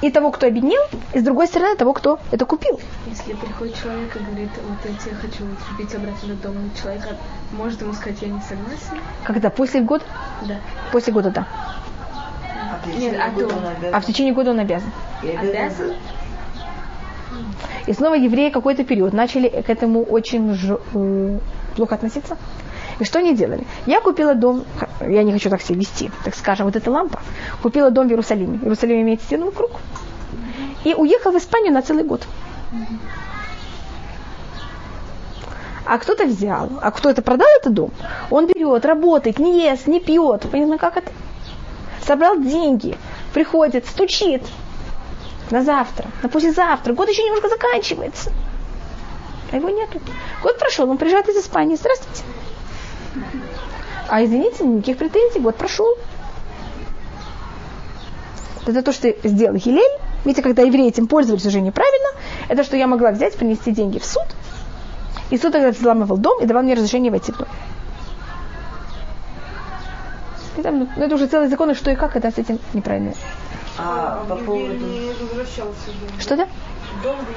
[0.00, 0.80] И того, кто обеднел,
[1.12, 2.80] и с другой стороны того, кто это купил.
[3.06, 7.02] Если приходит человек и говорит, вот я тебе хочу купить обратно дом, человек
[7.52, 8.98] может ему сказать, я не согласен?
[9.24, 9.50] Когда?
[9.50, 10.04] После года?
[10.48, 10.56] Да.
[10.90, 11.46] После года, да.
[12.82, 13.94] А в Нет, течение года он обязан.
[13.94, 14.90] А в течение года он обязан.
[15.22, 15.92] И Обязан?
[17.86, 21.38] И снова евреи какой-то период начали к этому очень ж- э,
[21.76, 22.36] плохо относиться.
[23.00, 23.66] И что они делали?
[23.86, 24.64] Я купила дом,
[25.00, 27.20] я не хочу так себя вести, так скажем, вот эта лампа.
[27.62, 28.58] Купила дом в Иерусалиме.
[28.62, 29.70] Иерусалим имеет стену вокруг.
[30.84, 32.22] И уехал в Испанию на целый год.
[35.84, 37.90] А кто-то взял, а кто это продал этот дом,
[38.30, 40.42] он берет, работает, не ест, не пьет.
[40.50, 41.10] Понятно, как это?
[42.06, 42.96] Собрал деньги,
[43.32, 44.42] приходит, стучит
[45.50, 46.94] на завтра, на послезавтра.
[46.94, 48.32] Год еще немножко заканчивается.
[49.50, 50.00] а его нету.
[50.42, 52.22] Год прошел, он приезжает из Испании, здравствуйте.
[54.08, 55.96] А извините, никаких претензий, год прошел.
[58.66, 60.00] Это то, что сделал Гилель.
[60.24, 62.08] Видите, когда евреи этим пользовались уже неправильно,
[62.48, 64.22] это что я могла взять, принести деньги в суд,
[65.30, 67.48] и суд тогда взламывал дом и давал мне разрешение войти в дом.
[70.56, 73.12] И там, ну, это уже целый закон, и что и как, это с этим неправильно.
[73.78, 74.86] А по поводу...
[76.18, 76.46] Что-то?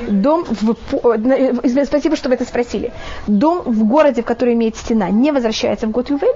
[0.10, 0.76] Дом в...
[1.18, 2.92] на- э, Спасибо, что вы это спросили.
[3.28, 6.36] Дом в городе, в который имеет стена, не возвращается в год Ювель,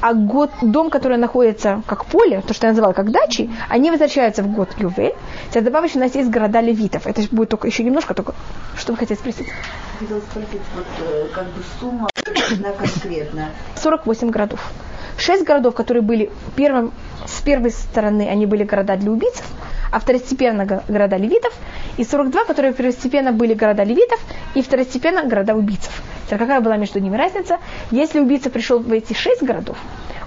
[0.00, 4.42] а год, дом, который находится как поле, то, что я называла как дачи, они возвращаются
[4.42, 5.14] в год Ювель.
[5.50, 7.06] Сейчас добавочно у нас есть города левитов.
[7.06, 8.34] Это будет только еще немножко, только
[8.76, 9.46] что вы хотите спросить?
[9.98, 12.10] Хотела спросить, вот э, как бы сумма
[12.52, 13.50] одна конкретная.
[13.76, 14.60] 48 городов.
[15.18, 16.92] Шесть городов, которые были первым,
[17.26, 19.44] с первой стороны, они были города для убийцев,
[19.90, 21.52] а второстепенно го- города левитов,
[21.96, 24.20] и 42, которые первостепенно были города левитов,
[24.54, 26.02] и второстепенно города убийцев.
[26.26, 27.58] Теперь какая была между ними разница?
[27.90, 29.76] Если убийца пришел в эти шесть городов,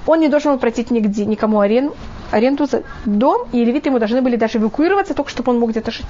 [0.05, 1.95] он не должен был платить нигде, никому аренду,
[2.31, 5.91] аренду за дом, и левиты ему должны были даже эвакуироваться, только чтобы он мог где-то
[5.91, 6.05] жить.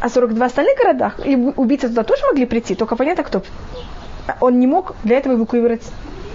[0.00, 1.20] А 42 остальных городах,
[1.56, 3.42] убийцы туда тоже могли прийти, только понятно, кто
[4.40, 5.82] он не мог для этого эвакуировать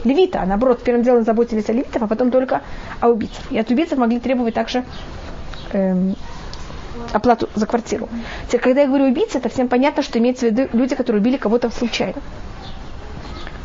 [0.07, 2.61] левита, а наоборот, первым делом заботились о левитах, а потом только
[2.99, 3.51] о убийцах.
[3.51, 4.83] И от убийцев могли требовать также
[5.71, 6.15] эм,
[7.13, 8.09] оплату за квартиру.
[8.47, 11.37] Теперь, когда я говорю убийцы, это всем понятно, что имеется в виду люди, которые убили
[11.37, 12.21] кого-то случайно.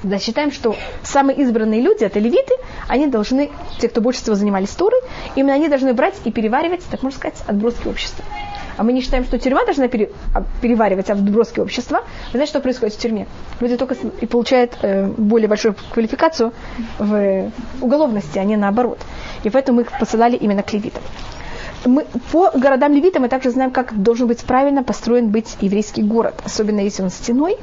[0.02, 0.74] Да, считаем, что
[1.04, 2.54] самые избранные люди, это левиты,
[2.88, 5.00] они должны, те, кто больше всего занимались Торой,
[5.36, 8.24] именно они должны брать и переваривать, так можно сказать, отброски общества.
[8.76, 11.98] А мы не считаем, что тюрьма должна пере- а, переваривать отброски общества.
[12.32, 13.26] Вы знаете, что происходит в тюрьме?
[13.60, 16.52] Люди только и получают э, более большую квалификацию
[16.98, 17.50] в
[17.80, 18.98] уголовности, а не наоборот.
[19.44, 21.02] И поэтому мы их посылали именно к левитам.
[21.84, 26.40] Мы, по городам левита мы также знаем, как должен быть правильно построен быть еврейский город,
[26.44, 27.58] особенно если он стеной.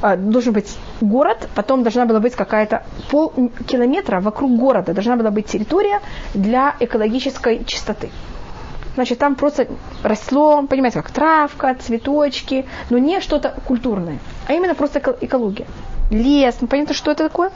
[0.00, 5.46] А, Должен быть город, потом должна была быть какая-то полкилометра вокруг города, должна была быть
[5.46, 6.00] территория
[6.34, 8.10] для экологической чистоты.
[8.94, 9.68] Значит, там просто
[10.02, 15.66] росло, понимаете, как травка, цветочки, но не что-то культурное, а именно просто эко- экология.
[16.10, 17.50] Лес, ну, понятно, что это такое?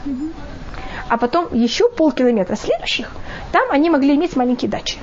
[1.08, 3.10] А потом еще полкилометра следующих,
[3.52, 4.98] там они могли иметь маленькие дачи.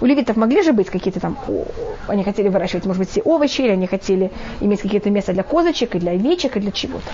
[0.00, 1.36] У левитов могли же быть какие-то там,
[2.06, 5.94] они хотели выращивать, может быть, все овощи, или они хотели иметь какие-то места для козочек,
[5.96, 7.10] и для овечек, и для чего-то.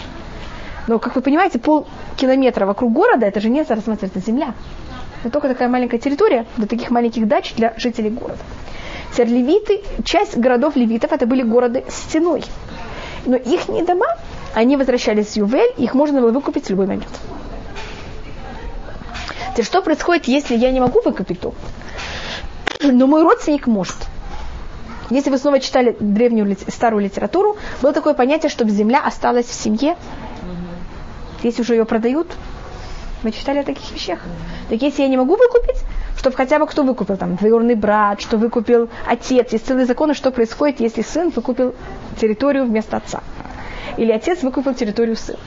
[0.88, 4.54] Но, как вы понимаете, полкилометра вокруг города, это же не рассматривается земля.
[5.22, 8.40] Это только такая маленькая территория для таких маленьких дач для жителей города.
[9.12, 12.44] Теперь левиты, часть городов левитов, это были города с стеной.
[13.24, 14.06] Но их не дома,
[14.54, 17.08] они возвращались в Ювель, их можно было выкупить в любой момент.
[19.52, 21.54] Теперь, что происходит, если я не могу выкупить дом?
[22.82, 23.96] но мой родственник может.
[25.10, 29.96] Если вы снова читали древнюю старую литературу, было такое понятие, чтобы земля осталась в семье.
[31.42, 32.28] Если уже ее продают,
[33.22, 34.20] вы читали о таких вещах.
[34.68, 35.82] Так если я не могу выкупить,
[36.16, 39.52] чтобы хотя бы кто выкупил, там, двоюродный брат, что выкупил отец.
[39.52, 41.74] Есть целые законы, что происходит, если сын выкупил
[42.20, 43.22] территорию вместо отца.
[43.96, 45.38] Или отец выкупил территорию сына.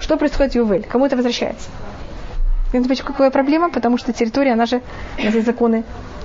[0.00, 0.84] Что происходит в Ювель?
[0.84, 1.68] Кому это возвращается?
[2.70, 3.70] Понимаете, почему какая проблема?
[3.70, 4.82] Потому что территория, она же,
[5.18, 5.84] есть законы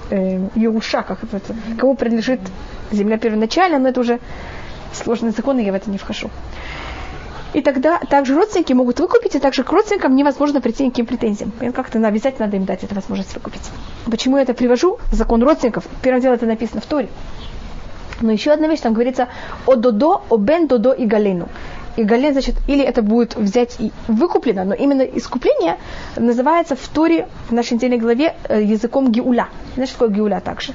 [0.09, 1.41] э, Еруша, как это,
[1.77, 2.39] кому принадлежит
[2.91, 4.19] земля первоначально, но это уже
[4.93, 6.29] сложные законы, я в это не вхожу.
[7.53, 11.51] И тогда также родственники могут выкупить, и также к родственникам невозможно прийти никаким претензиям.
[11.73, 13.63] Как-то обязательно надо им дать эту возможность выкупить.
[14.05, 14.99] Почему я это привожу?
[15.11, 15.85] Закон родственников.
[16.01, 17.09] Первое дело, это написано в Торе.
[18.21, 19.29] Но еще одна вещь, там говорится
[19.65, 21.47] о додо, о бен додо и галену.
[21.95, 25.77] И гален, значит, или это будет взять и выкуплено, но именно искупление
[26.15, 29.49] называется в Торе, в нашей недельной главе, э, языком геуля.
[29.73, 30.73] Знаешь, что такое геуля также?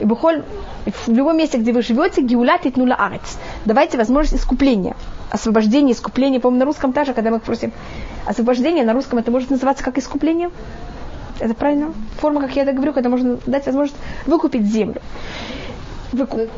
[0.00, 0.42] И бухоль,
[0.86, 3.38] в любом месте, где вы живете, геуля титнула арец.
[3.64, 4.96] Давайте возможность искупления.
[5.30, 6.40] Освобождение, искупление.
[6.40, 7.72] По-моему, на русском также, когда мы просим
[8.26, 10.50] освобождение, на русском это может называться как искупление.
[11.38, 11.92] Это правильно?
[12.18, 15.00] Форма, как я это говорю, когда можно дать возможность выкупить землю.
[16.12, 16.50] Выкуп.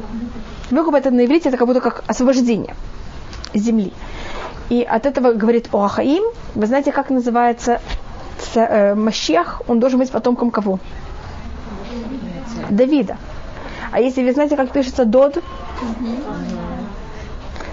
[0.71, 2.75] Выкуп это на иврите, это как будто как освобождение
[3.55, 3.93] земли.
[4.71, 6.25] И от этого говорит Оахаим.
[6.55, 7.81] Вы знаете, как называется
[8.55, 9.63] э, Машех?
[9.69, 10.79] Он должен быть потомком кого?
[12.71, 13.19] Давида.
[13.93, 15.39] А если вы знаете, как пишется Дод?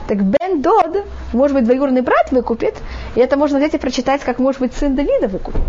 [0.07, 2.75] Так Бен Дод, может быть, двоюродный брат выкупит,
[3.15, 5.61] и это можно взять и прочитать, как может быть сын Давида выкупит.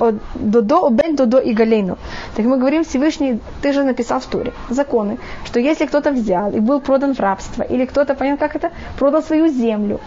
[0.00, 1.98] О Додо, о Бен Додо и Галейну.
[2.34, 6.60] Так мы говорим, Всевышний, ты же написал в Туре законы, что если кто-то взял и
[6.60, 10.00] был продан в рабство, или кто-то, понял, как это, продал свою землю,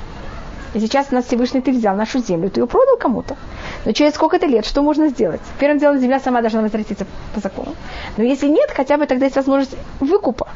[0.73, 3.37] и сейчас нас Всевышний ты взял нашу землю, ты ее продал кому-то.
[3.85, 5.41] Но через сколько-то лет что можно сделать?
[5.59, 7.75] Первым делом земля сама должна возвратиться по закону.
[8.17, 10.47] Но если нет, хотя бы тогда есть возможность выкупа.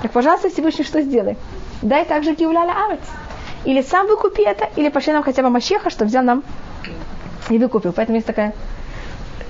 [0.00, 1.36] Так, пожалуйста, Всевышний что сделай?
[1.82, 3.00] Дай также Гиуляля Арец.
[3.64, 6.42] Или сам выкупи это, или пошли нам хотя бы Мащеха, что взял нам
[7.50, 7.92] и выкупил.
[7.92, 8.54] Поэтому есть такая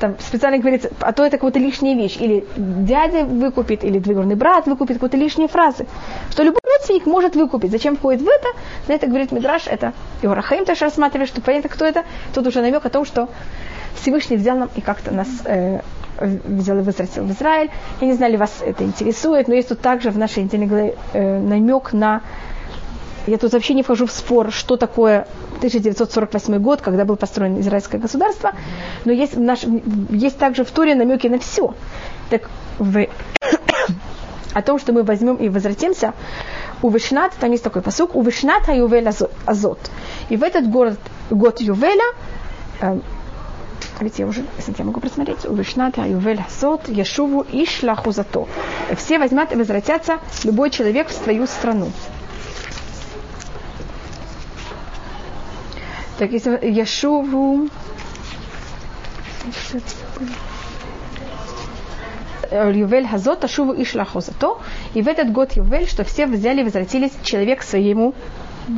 [0.01, 2.17] там специально говорится, а то это какая-то лишняя вещь.
[2.19, 5.87] Или дядя выкупит, или двоюродный брат выкупит какие-то лишние фразы.
[6.31, 7.71] Что любой родственник может выкупить.
[7.71, 8.49] Зачем входит в это?
[8.89, 12.05] На это говорит Мидраш, это и Урахаим тоже рассматривает, что понятно, кто это.
[12.35, 13.29] Тут уже намек о том, что
[14.01, 15.81] Всевышний взял нам и как-то нас э,
[16.21, 17.71] взял и возвратил в Израиль.
[18.01, 20.97] Я не знаю, ли вас это интересует, но есть тут также в нашей недельной главе
[21.13, 22.23] э, намек на
[23.27, 25.27] я тут вообще не вхожу в спор, что такое
[25.59, 28.53] 1948 год, когда было построено израильское государство,
[29.05, 29.61] но есть, наш,
[30.11, 31.75] есть также в Туре намеки на все.
[32.31, 33.07] Так в,
[34.53, 36.15] о том, что мы возьмем и возвратимся,
[36.83, 39.09] у Вишнат, там есть такой посук, у Вишнат Ювель
[39.47, 39.79] Азот.
[40.29, 40.95] И в этот год,
[41.31, 42.15] год Ювеля,
[42.81, 42.99] э,
[44.01, 48.49] ведь я уже, если я могу просмотреть, у Вишнат Ювель Азот, Яшуву и Шлахузато.
[48.97, 51.93] Все возьмут и возвратятся, любой человек в свою страну.
[56.23, 57.69] Так, если Яшуву...
[62.53, 64.59] Ювель Хазот, Ашуву и Шлахозато.
[64.95, 68.15] И в этот год Ювель, что все взяли возвратились человек своему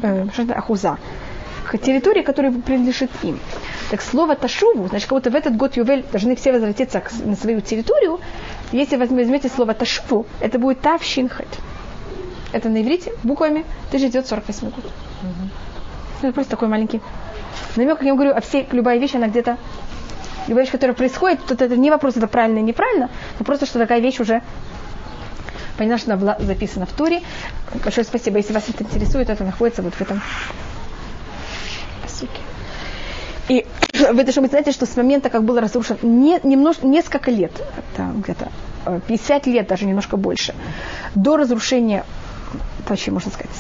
[0.03, 0.97] э, Ахуза
[1.67, 3.39] к территории, которая принадлежит им.
[3.91, 7.61] Так слово Ташуву, значит, как будто в этот год Ювель должны все возвратиться на свою
[7.61, 8.21] территорию.
[8.73, 11.49] Если возьмете слово Ташуву, это будет Тавшинхет.
[12.53, 14.85] Это на иврите буквами 1948 год.
[14.87, 15.51] Угу.
[16.23, 17.03] Это просто такой маленький
[17.77, 19.59] намек, как я говорю, а все, любая вещь, она где-то,
[20.49, 23.79] любая вещь, которая происходит, тут это не вопрос, это правильно или неправильно, но просто, что
[23.79, 24.43] такая вещь уже
[25.77, 27.21] Понятно, что она была записана в туре.
[27.83, 28.37] Большое спасибо.
[28.37, 30.23] Если вас это интересует, это находится вот в этом
[32.03, 32.41] посуке.
[33.49, 33.67] И
[34.13, 38.51] вы должны знаете, что с момента, как был разрушен, не, немножко, несколько лет, это где-то
[39.07, 40.55] 50 э, лет, даже немножко больше,
[41.15, 42.05] до разрушения,
[42.89, 43.51] вообще можно сказать,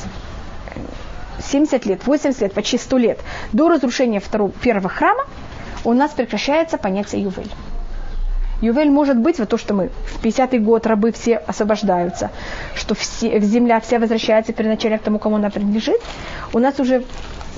[1.43, 3.19] 70 лет, 80 лет, почти 100 лет
[3.53, 5.25] до разрушения второго, первого храма
[5.85, 7.51] у нас прекращается понятие Ювель.
[8.61, 12.31] Ювель может быть вот то, что мы в 50-й год рабы все освобождаются,
[12.75, 16.01] что все, земля вся возвращается первоначально к тому, кому она принадлежит.
[16.53, 17.05] У нас уже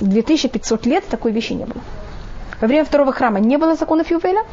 [0.01, 1.81] 2500 лет такой вещи не было.
[2.59, 4.43] Во время второго храма не было законов Ювеля,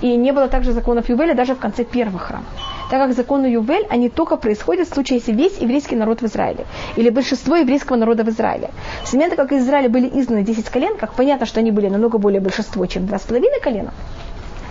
[0.00, 2.44] и не было также законов Ювеля даже в конце первого храма
[2.90, 6.66] так как законы Ювель, они только происходят в случае, если весь еврейский народ в Израиле,
[6.96, 8.70] или большинство еврейского народа в Израиле.
[9.04, 12.18] С момента, как из Израиля были изгнаны 10 колен, как понятно, что они были намного
[12.18, 13.92] более большинство, чем 2,5 колена,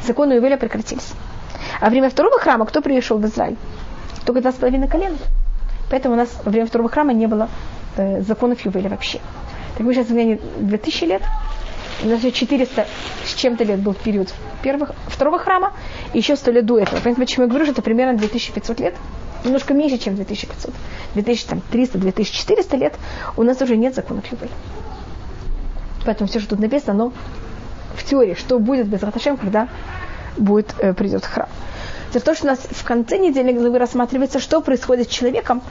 [0.05, 1.13] законы Ювеля прекратились.
[1.79, 3.57] А время второго храма кто пришел в Израиль?
[4.25, 5.17] Только 2,5 колена.
[5.89, 7.49] Поэтому у нас во время второго храма не было
[7.97, 9.19] э, законов Ювеля вообще.
[9.77, 11.21] Так мы сейчас в 2000 лет,
[12.03, 12.85] Значит, 400
[13.25, 15.73] с чем-то лет был период первых, второго храма,
[16.13, 16.99] и еще 100 лет до этого.
[17.03, 18.95] Поэтому почему я говорю, что это примерно 2500 лет?
[19.43, 20.73] Немножко меньше, чем 2500.
[21.15, 22.93] 2300-2400 лет
[23.35, 24.49] у нас уже нет законов любви.
[26.05, 27.13] Поэтому все, что тут написано, оно
[27.95, 29.67] в теории, что будет без Раташем, когда
[30.37, 31.49] будет, э, придет храм.
[32.13, 35.61] В том, что у нас в конце недели главы рассматривается, что происходит с человеком,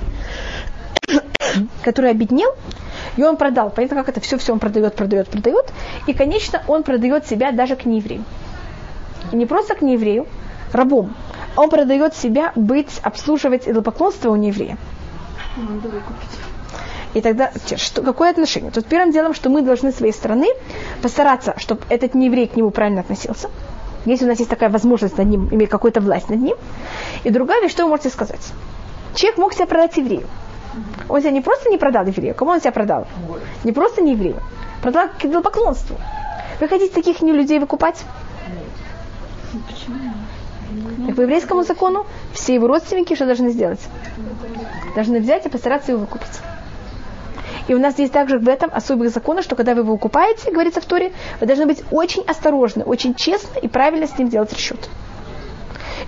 [1.82, 2.54] который обеднел,
[3.16, 3.70] и он продал.
[3.70, 5.72] Понятно, как это все-все он продает, продает, продает.
[6.06, 8.24] И, конечно, он продает себя даже к нееврею.
[9.32, 10.26] И не просто к нееврею,
[10.72, 11.14] рабом.
[11.56, 14.76] Он продает себя быть, обслуживать идолопоклонство у нееврея.
[17.14, 18.70] И тогда что, какое отношение?
[18.70, 20.48] Тут первым делом, что мы должны с своей стороны
[21.00, 23.48] постараться, чтобы этот нееврей к нему правильно относился.
[24.04, 26.56] Если у нас есть такая возможность над ним, иметь какую-то власть над ним.
[27.24, 28.52] И другая вещь, что вы можете сказать?
[29.14, 30.26] Человек мог себя продать еврею.
[31.08, 33.06] Он себя не просто не продал еврею, кому он себя продал?
[33.64, 34.40] Не просто не еврею,
[34.82, 35.96] продал к идолопоклонству.
[36.60, 38.02] Вы хотите таких не людей выкупать?
[39.68, 41.14] Почему?
[41.14, 43.80] По еврейскому закону все его родственники что должны сделать?
[44.94, 46.40] Должны взять и постараться его выкупить.
[47.68, 50.80] И у нас есть также в этом особые законы, что когда вы его выкупаете, говорится
[50.80, 54.88] в Торе, вы должны быть очень осторожны, очень честно и правильно с ним делать расчет.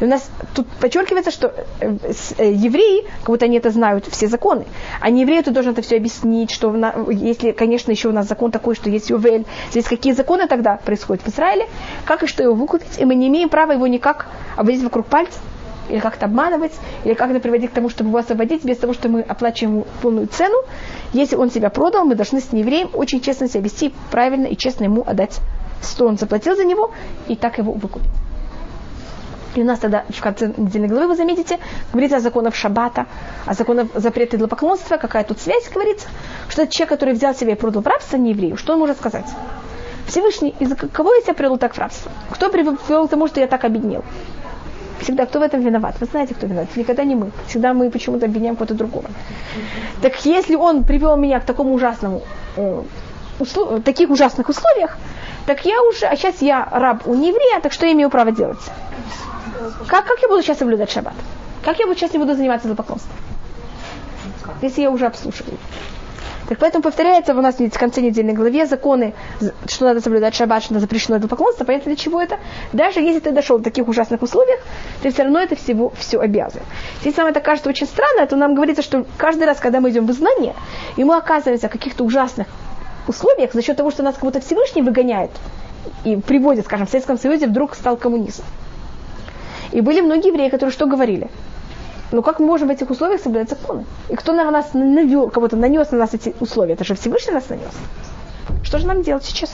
[0.01, 1.97] И у нас тут подчеркивается, что э,
[2.39, 4.65] э, евреи, как будто они это знают, все законы.
[5.01, 6.75] А не еврею ты должен это все объяснить, что
[7.11, 11.25] если, конечно, еще у нас закон такой, что есть Ювель, здесь какие законы тогда происходят
[11.25, 11.67] в Израиле,
[12.05, 14.27] как и что его выкупить, и мы не имеем права его никак
[14.57, 15.39] обводить вокруг пальца,
[15.89, 16.73] или как-то обманывать,
[17.05, 20.57] или как-то приводить к тому, чтобы его освободить, без того, что мы оплачиваем полную цену.
[21.13, 24.85] Если он себя продал, мы должны с неевреем очень честно себя вести, правильно и честно
[24.85, 25.39] ему отдать,
[25.83, 26.93] что он заплатил за него,
[27.27, 28.11] и так его выкупить.
[29.55, 31.59] И у нас тогда в конце недельной главы, вы заметите,
[31.93, 33.07] говорится о законах шаббата,
[33.47, 36.09] о законах запрета идолопоклонства, какая тут связь говорится,
[36.49, 39.27] что человек, который взял себя и продал рабство, не еврею, что он может сказать?
[40.07, 42.11] Всевышний, из-за кого я себя привел так в рабство?
[42.31, 44.05] Кто привел к тому, что я так обеднел?
[45.01, 45.97] Всегда кто в этом виноват?
[46.01, 46.69] Вы знаете, кто виноват?
[46.77, 47.31] Никогда не мы.
[47.47, 49.09] Всегда мы почему-то обвиняем кого-то другого.
[50.03, 52.23] Так если он привел меня к такому ужасному,
[52.57, 52.83] э,
[53.39, 53.83] услов...
[53.85, 54.97] таких ужасных условиях,
[55.47, 58.59] так я уже, а сейчас я раб у нееврея, так что я имею право делать?
[59.87, 61.15] Как, как я буду сейчас соблюдать шаббат?
[61.65, 63.17] Как я сейчас не буду заниматься поклонством?
[64.63, 65.59] Если я уже обслуживаю.
[66.49, 69.13] Так поэтому повторяется у нас в конце недельной главе законы,
[69.67, 71.65] что надо соблюдать шаббат, что надо запрещено это поклонство.
[71.65, 72.39] Понятно, для чего это?
[72.73, 74.61] Даже если ты дошел до таких ужасных условиях,
[75.03, 76.63] ты все равно это всего все обязан.
[77.05, 80.07] Если нам это кажется очень странно, то нам говорится, что каждый раз, когда мы идем
[80.07, 80.55] в знание,
[80.97, 82.47] и мы оказываемся в каких-то ужасных
[83.07, 85.31] условиях за счет того, что нас кого-то Всевышний выгоняет
[86.05, 88.43] и приводит, скажем, в Советском Союзе вдруг стал коммунизм.
[89.73, 91.31] И были многие евреи, которые что говорили?
[92.11, 93.85] Ну как мы можем в этих условиях соблюдать законы?
[94.09, 96.73] И кто на нас навел, кого-то нанес на нас эти условия?
[96.73, 97.73] Это же Всевышний нас нанес.
[98.65, 99.53] Что же нам делать сейчас?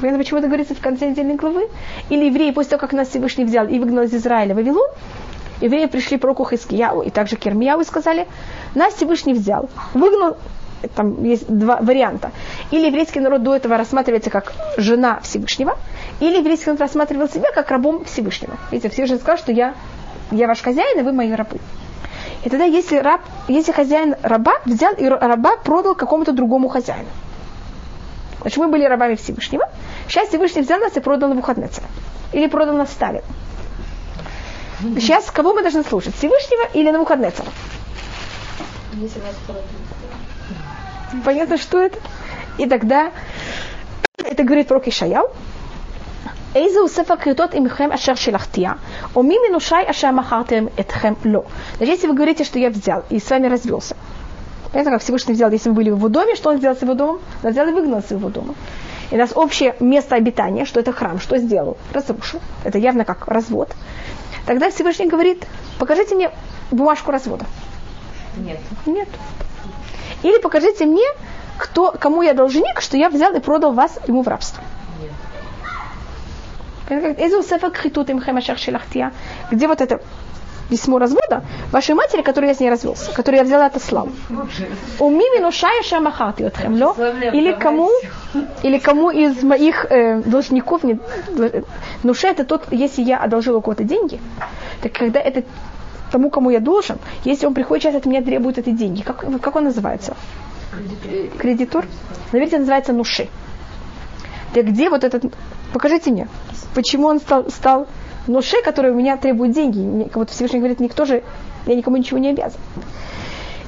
[0.00, 1.68] Понятно, почему это говорится в конце недельной главы?
[2.10, 4.88] Или евреи, после того, как нас Всевышний взял и выгнал из Израиля в Вавилон,
[5.60, 8.26] евреи пришли пророку Хискияу и также Кермияу и сказали,
[8.74, 10.36] нас Всевышний взял, выгнал,
[10.94, 12.32] там есть два варианта.
[12.70, 15.76] Или еврейский народ до этого рассматривается как жена Всевышнего,
[16.20, 18.56] или еврейский народ рассматривал себя как рабом Всевышнего.
[18.70, 19.74] Видите, Всевышний сказал, что я
[20.30, 21.58] я ваш хозяин, и вы мои рабы.
[22.44, 27.08] И тогда, если, раб, если хозяин раба взял и раба продал какому-то другому хозяину.
[28.40, 29.68] Значит, мы были рабами Всевышнего.
[30.08, 31.86] Сейчас Всевышний взял нас и продал на Навуходнецера.
[32.32, 33.22] Или продал на Сталин.
[34.80, 36.14] Сейчас кого мы должны слушать?
[36.16, 37.48] Всевышнего или на Навуходнецера?
[41.24, 41.98] Понятно, что это?
[42.58, 43.12] И тогда
[44.18, 45.30] это говорит пророк Ишаял.
[46.54, 48.78] Эйзеу сефер критот имхем ашер шелахтия.
[49.14, 51.44] Оми минушай ашер махартем этхем ло.
[51.76, 53.94] Значит, если вы говорите, что я взял и с вами развелся.
[54.72, 56.94] Понятно, как Всевышний взял, если вы были в его доме, что он сделал с его
[56.94, 57.20] домом?
[57.42, 58.54] Он взял и выгнал с его дома.
[59.10, 61.76] И у нас общее место обитания, что это храм, что сделал?
[61.92, 62.40] Разрушил.
[62.64, 63.74] Это явно как развод.
[64.46, 65.46] Тогда Всевышний говорит,
[65.78, 66.30] покажите мне
[66.70, 67.44] бумажку развода.
[68.36, 68.58] Нет.
[68.86, 69.08] Нет.
[70.22, 71.06] Или покажите мне,
[71.58, 74.62] кто, кому я должник, что я взял и продал вас ему в рабство.
[76.88, 79.12] Эзу сефа критут им хемашах шелахтия.
[79.50, 80.00] Где вот это
[80.70, 81.42] письмо развода
[81.72, 84.12] вашей матери, которую я с ней развелся, которую я взяла это славу.
[84.98, 86.94] У мимину шая шамахати от хемло.
[87.32, 87.90] Или кому,
[88.62, 90.98] или кому из моих э, должников, не,
[92.02, 94.20] нуша это тот, если я одолжил у кого-то деньги,
[94.82, 95.44] так когда это
[96.10, 99.56] тому, кому я должен, если он приходит сейчас от меня требует эти деньги, как, как
[99.56, 100.16] он называется?
[100.72, 101.38] Кредитор.
[101.38, 101.86] Кредитор?
[102.32, 103.28] Наверное, называется нуши.
[104.54, 105.24] Так где вот этот...
[105.72, 106.28] Покажите мне
[106.76, 107.88] почему он стал, стал
[108.26, 110.04] Ноше, который у меня требует деньги.
[110.04, 111.22] Как будто Всевышний говорит, никто же,
[111.66, 112.60] я никому ничего не обязан.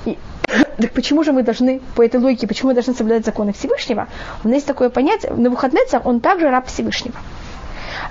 [0.05, 0.19] И,
[0.79, 4.09] так почему же мы должны, по этой логике, почему мы должны соблюдать законы Всевышнего?
[4.45, 7.17] У нас есть такое понятие, на выходные он также раб Всевышнего.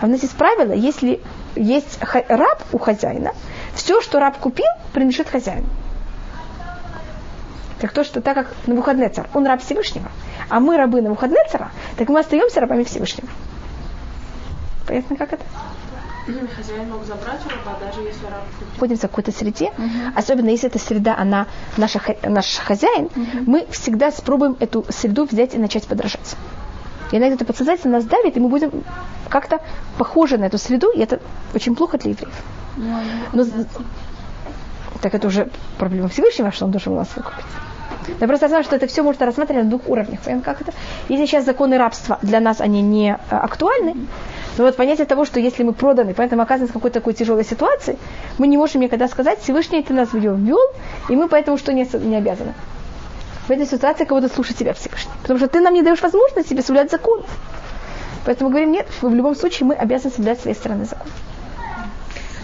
[0.01, 1.21] А у нас есть правило, если
[1.55, 1.99] есть
[2.29, 3.33] раб у хозяина,
[3.77, 5.67] все, что раб купил, принадлежит хозяину.
[7.79, 10.11] Так то, что так как на выходные царь, он раб Всевышнего,
[10.49, 13.29] а мы рабы на выходные цара, так мы остаемся рабами Всевышнего.
[14.87, 15.43] Понятно, как это?
[16.57, 20.11] Хозяин мог забрать у раба, даже если раб находимся в какой-то среде, uh-huh.
[20.13, 21.47] особенно если эта среда, она
[21.77, 23.43] наша, наш хозяин, uh-huh.
[23.45, 26.35] мы всегда спробуем эту среду взять и начать подражать.
[27.11, 28.83] И иногда это подсознательно нас давит, и мы будем
[29.29, 29.61] как-то
[29.97, 31.21] похожи на эту среду, и это
[31.53, 32.33] очень плохо для евреев.
[33.33, 33.45] Но,
[35.01, 37.45] так это уже проблема Всевышнего, что он должен у нас выкупить.
[38.19, 40.21] Я просто знаю, что это все можно рассматривать на двух уровнях.
[40.43, 40.71] Как это?
[41.09, 43.95] Если сейчас законы рабства для нас они не э, актуальны,
[44.57, 47.97] но вот понятие того, что если мы проданы, поэтому оказываемся в какой-то такой тяжелой ситуации,
[48.37, 50.59] мы не можем никогда сказать, Всевышний ты нас ввел, ввел,
[51.09, 52.53] и мы поэтому что не, не обязаны.
[53.47, 55.11] В этой ситуации кого-то слушать тебя Всевышний.
[55.21, 57.23] Потому что ты нам не даешь возможность себе соблюдать закон.
[58.25, 61.07] Поэтому говорим, нет, в любом случае мы обязаны соблюдать своей стороны закон.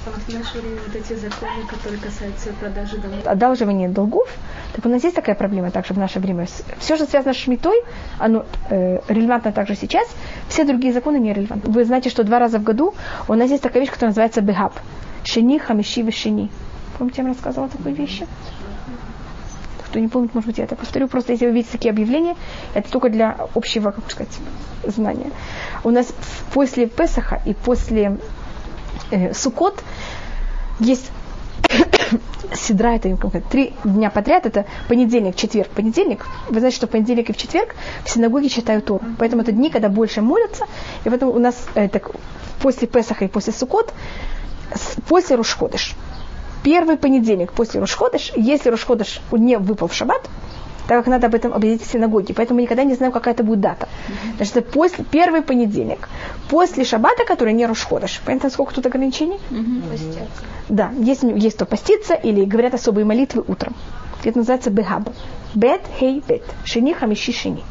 [0.06, 3.26] А вот эти законы, которые касаются продажи домов.
[3.26, 4.28] Одалживание долгов,
[4.74, 6.45] так у нас есть такая проблема также в наше время.
[6.80, 7.82] Все, что связано с шмитой,
[8.20, 10.06] оно э, релевантно также сейчас.
[10.49, 11.72] Все другие законы не релевантны.
[11.72, 12.93] Вы знаете, что два раза в году
[13.30, 14.74] у нас есть такая вещь, которая называется бегаб.
[15.24, 16.51] Шини, хамиши, вишини.
[16.97, 18.24] Помните, я вам рассказывала такую вещь?
[19.88, 21.08] Кто не помнит, может быть, я это повторю.
[21.08, 22.36] Просто если вы видите такие объявления,
[22.74, 24.38] это только для общего, как сказать,
[24.84, 25.32] знания.
[25.84, 26.14] У нас
[26.54, 28.18] после Песаха и после
[29.12, 29.84] э, Сукот
[30.80, 31.12] есть
[32.54, 36.26] Сидра, это три дня подряд, это понедельник, четверг, понедельник.
[36.50, 39.04] Вы знаете, что в понедельник и в четверг в синагоге читают Тору.
[39.18, 40.66] Поэтому это дни, когда больше молятся.
[41.04, 42.12] И поэтому у нас э, так,
[42.62, 43.94] после Песаха и после Сукот,
[45.08, 45.96] после Рушходыш.
[46.64, 50.30] Первый понедельник после Рушходыш, если Рушходыш не выпал в шаббат,
[50.88, 52.34] так как надо об этом объявить в синагоге.
[52.34, 53.88] Поэтому мы никогда не знаем, какая это будет дата.
[54.38, 56.10] Значит, это после, первый понедельник.
[56.50, 58.22] После шаббата, который не Рошходыш.
[58.26, 59.40] Понятно, сколько тут ограничений?
[60.70, 63.76] Да, есть, есть кто постится или говорят особые молитвы утром.
[64.24, 65.10] Это называется бехаб.
[65.54, 66.44] Бет, хей, бет.
[66.64, 67.64] Шини, хамиши, шини.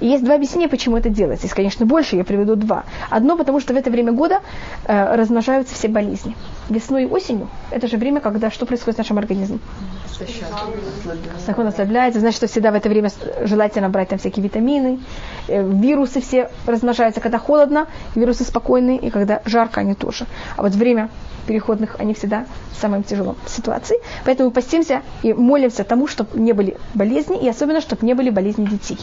[0.00, 1.46] И есть два объяснения, почему это делается.
[1.46, 2.84] Есть, конечно, больше, я приведу два.
[3.08, 4.40] Одно, потому что в это время года
[4.84, 6.36] э, размножаются все болезни.
[6.70, 9.60] Весной и осенью– это же время, когда что происходит с нашим организмом?
[11.44, 13.10] Закон ослабляется, значит, что всегда в это время
[13.42, 15.00] желательно брать там всякие витамины,
[15.48, 20.26] э, вирусы все размножаются, когда холодно, вирусы спокойные, и когда жарко они тоже.
[20.56, 21.10] А вот время
[21.48, 23.96] переходных, они всегда в самой тяжелой ситуации.
[24.24, 28.30] Поэтому мы постимся и молимся тому, чтобы не были болезни, и особенно, чтобы не были
[28.30, 28.98] болезни детей.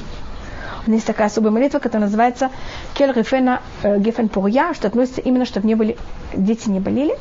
[0.85, 2.49] У нас есть такая особая молитва, которая называется
[2.93, 5.97] Кель Рифена э, Гефен Пурья, что относится именно, чтобы не были,
[6.33, 7.13] дети не болели.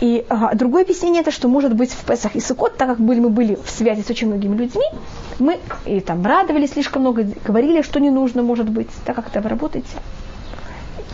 [0.00, 3.18] И ага, другое объяснение это, что может быть в Песах и Сукот, так как были,
[3.18, 4.84] мы были в связи с очень многими людьми,
[5.40, 9.40] мы и там радовались слишком много, говорили, что не нужно, может быть, так как это
[9.40, 9.88] вы работаете.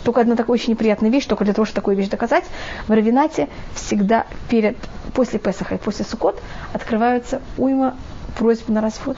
[0.04, 2.44] Только одна такая очень неприятная вещь, только для того, чтобы такую вещь доказать,
[2.86, 4.76] в Равинате всегда перед,
[5.14, 6.38] после Песаха и после Сукот
[6.74, 7.96] открываются уйма
[8.38, 9.16] просьб на развод.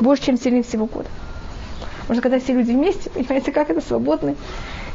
[0.00, 1.08] Больше, чем течение всего года.
[2.02, 4.36] Потому что когда все люди вместе, понимаете, как это свободны.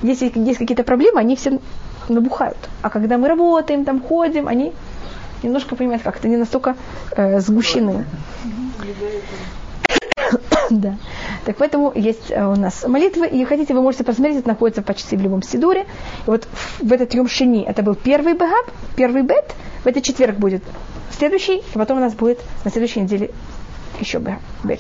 [0.01, 1.59] Если есть какие-то проблемы, они все
[2.09, 2.57] набухают.
[2.81, 4.73] А когда мы работаем, там ходим, они
[5.43, 6.75] немножко, понимаете, как-то не настолько
[7.11, 8.05] э, сгущены.
[10.69, 10.95] да.
[11.45, 15.15] Так поэтому есть э, у нас молитвы, и хотите, вы можете посмотреть, это находится почти
[15.15, 15.81] в любом сидуре.
[15.81, 16.47] И вот
[16.79, 19.53] в этот Йом Шини, это был первый бегаб, первый бет,
[19.83, 20.63] в этот четверг будет
[21.17, 23.31] следующий, и потом у нас будет на следующей неделе
[23.99, 24.79] еще бет.